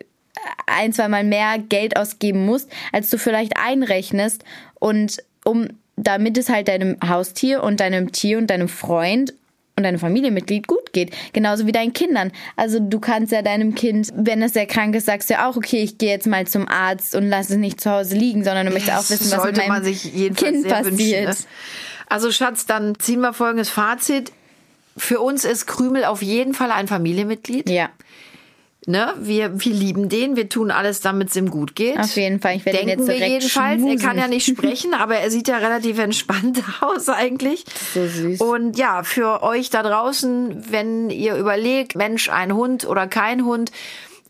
[0.68, 4.44] ein, zwei Mal mehr Geld ausgeben musst, als du vielleicht einrechnest
[4.80, 9.34] und um, damit es halt deinem Haustier und deinem Tier und deinem Freund
[9.76, 11.14] und deinem Familienmitglied gut geht.
[11.34, 12.32] Genauso wie deinen Kindern.
[12.56, 15.56] Also du kannst ja deinem Kind, wenn es sehr krank ist, sagst du ja auch,
[15.56, 18.68] okay, ich gehe jetzt mal zum Arzt und lass es nicht zu Hause liegen, sondern
[18.68, 21.28] du möchtest auch wissen, was mit meinem man sich jedenfalls Kind passiert.
[21.28, 21.44] wünschen.
[21.44, 21.50] Ne?
[22.08, 24.32] Also Schatz, dann ziehen wir folgendes Fazit.
[24.98, 27.70] Für uns ist Krümel auf jeden Fall ein Familienmitglied.
[27.70, 27.90] Ja,
[28.88, 29.14] Ne?
[29.20, 32.00] Wir, wir lieben den, wir tun alles, damit es ihm gut geht.
[32.00, 32.56] auf jeden Fall.
[32.56, 33.80] Ich werde ihn Denken jetzt wir direkt jedenfalls.
[33.80, 34.00] schmusen.
[34.00, 37.64] Er kann ja nicht sprechen, aber er sieht ja relativ entspannt aus eigentlich.
[37.94, 38.42] So süß.
[38.42, 43.72] Und ja, für euch da draußen, wenn ihr überlegt, Mensch, ein Hund oder kein Hund,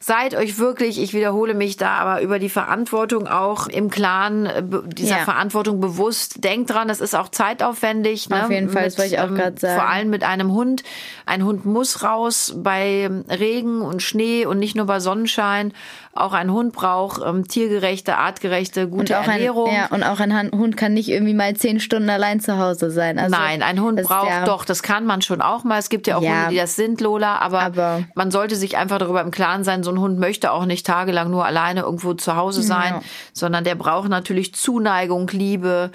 [0.02, 4.64] seid euch wirklich, ich wiederhole mich da, aber über die Verantwortung auch im Klaren, äh,
[4.88, 5.24] dieser Ja.
[5.24, 6.43] Verantwortung bewusst.
[6.43, 8.28] Denkt dran, es ist auch zeitaufwendig.
[8.28, 8.43] Ne?
[8.43, 9.80] Auf jeden Fall, das wollte ich auch grad sagen.
[9.80, 10.84] Vor allem mit einem Hund.
[11.28, 15.72] Ein Hund muss raus bei Regen und Schnee und nicht nur bei Sonnenschein.
[16.14, 19.74] Auch ein Hund braucht ähm, tiergerechte, artgerechte, gute und auch, ein, Ernährung.
[19.74, 23.18] ja, und auch ein Hund kann nicht irgendwie mal zehn Stunden allein zu Hause sein.
[23.18, 25.80] Also, Nein, ein Hund braucht ja, doch, das kann man schon auch mal.
[25.80, 26.32] Es gibt ja auch Ja.
[26.32, 29.84] Hunde, die das sind, Lola, aber, Aber- man sollte sich einfach darüber im Klaren sein,
[29.84, 33.01] so ein Hund möchte auch nicht tagelang nur alleine irgendwo zu Hause sein, Ja.
[33.32, 35.91] sondern der braucht natürlich Zuneigung, Liebe.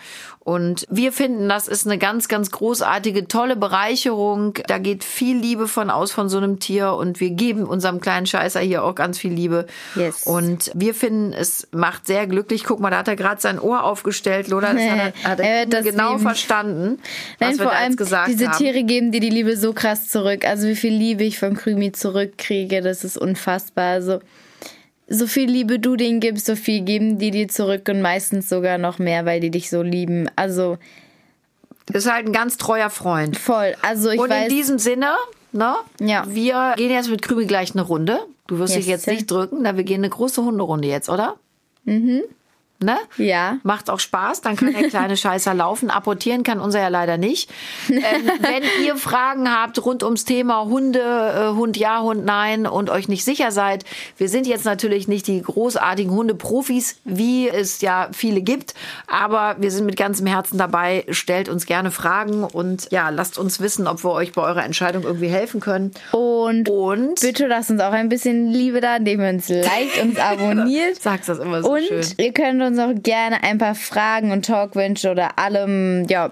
[0.47, 4.55] Und wir finden, das ist eine ganz, ganz großartige, tolle Bereicherung.
[4.69, 8.27] Da geht viel Liebe von aus von so einem Tier und wir geben unserem kleinen
[8.27, 9.67] Scheißer hier auch ganz viel Liebe.
[9.97, 10.23] Yes.
[10.23, 12.63] Und wir finden, es macht sehr glücklich.
[12.63, 14.73] Guck mal, da hat er gerade sein Ohr aufgestellt, Lola.
[14.73, 16.23] Das hat er, hat Er das genau lieben.
[16.23, 17.01] verstanden,
[17.41, 18.57] Nein, was wir vor da allem gesagt diese haben.
[18.57, 20.45] Tiere geben dir die Liebe so krass zurück.
[20.45, 23.95] Also wie viel Liebe ich von Krümi zurückkriege, das ist unfassbar.
[23.95, 24.21] Also
[25.09, 28.79] so viel Liebe du denen gibst, so viel geben die dir zurück und meistens sogar
[28.79, 30.29] noch mehr, weil die dich so lieben.
[30.37, 30.79] Also
[31.93, 33.37] ist halt ein ganz treuer Freund.
[33.37, 33.75] voll.
[33.83, 35.15] Also ich Und in weiß, diesem Sinne,
[35.53, 35.75] ne?
[36.01, 36.25] Ja.
[36.29, 38.19] Wir gehen jetzt mit Krümel gleich eine Runde.
[38.49, 39.05] Du wirst dich Yes.
[39.05, 41.37] jetzt nicht drücken, na, wir gehen eine große Hunderunde jetzt, oder?
[41.85, 42.23] Mhm.
[42.79, 42.97] Ne?
[43.17, 43.57] ja.
[43.63, 45.89] Macht auch Spaß, dann kann der kleine Scheißer laufen.
[45.91, 47.51] Apportieren kann unser ja leider nicht.
[47.89, 48.03] Ähm,
[48.41, 53.09] wenn ihr Fragen habt rund ums Thema Hunde, äh, Hund ja, Hund nein und euch
[53.09, 53.85] nicht sicher seid,
[54.19, 58.75] wir sind jetzt natürlich nicht die großartigen Hundeprofis, wie es ja viele gibt,
[59.07, 61.05] aber wir sind mit ganzem Herzen dabei.
[61.11, 65.03] Stellt uns gerne Fragen und ja, lasst uns wissen, ob wir euch bei eurer Entscheidung
[65.05, 65.93] irgendwie helfen können.
[66.13, 70.19] Und Und bitte lasst uns auch ein bisschen Liebe da, indem ihr uns liked, uns
[70.21, 71.01] abonniert.
[71.01, 72.05] sagst das immer so Und schön.
[72.19, 76.31] ihr könnt uns auch gerne ein paar Fragen und Talkwünsche oder allem, ja,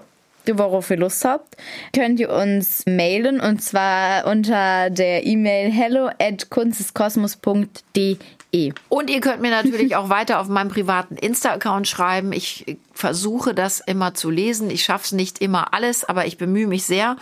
[0.53, 1.57] worauf ihr Lust habt,
[1.93, 8.17] könnt ihr uns mailen und zwar unter der E-Mail hello at kunsteskosmos.de.
[8.87, 12.31] Und ihr könnt mir natürlich auch weiter auf meinem privaten Insta-Account schreiben.
[12.31, 14.69] Ich versuche das immer zu lesen.
[14.69, 17.17] Ich schaffe es nicht immer alles, aber ich bemühe mich sehr.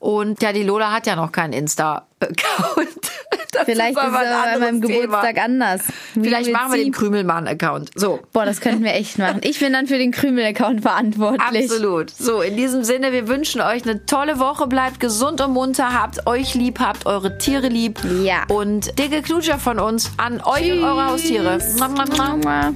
[0.00, 1.52] Und ja, die Lola hat ja noch keinen
[2.22, 2.88] Insta-Account.
[3.52, 5.00] Das Vielleicht ist aber ein es an meinem Thema.
[5.02, 5.82] Geburtstag anders.
[6.14, 7.90] Wie Vielleicht machen wir den Krümelmann-Account.
[7.94, 8.20] So.
[8.32, 9.40] Boah, das könnten wir echt machen.
[9.44, 11.70] Ich bin dann für den Krümel-Account verantwortlich.
[11.70, 12.08] Absolut.
[12.08, 14.66] So, in diesem Sinne, wir wünschen euch eine tolle Woche.
[14.68, 15.92] Bleibt gesund und munter.
[15.92, 18.00] Habt euch lieb, habt eure Tiere lieb.
[18.22, 18.44] Ja.
[18.48, 21.58] Und dicke Knutscher von uns an euch und eure Haustiere.
[21.76, 22.36] Mua.
[22.36, 22.72] Mua.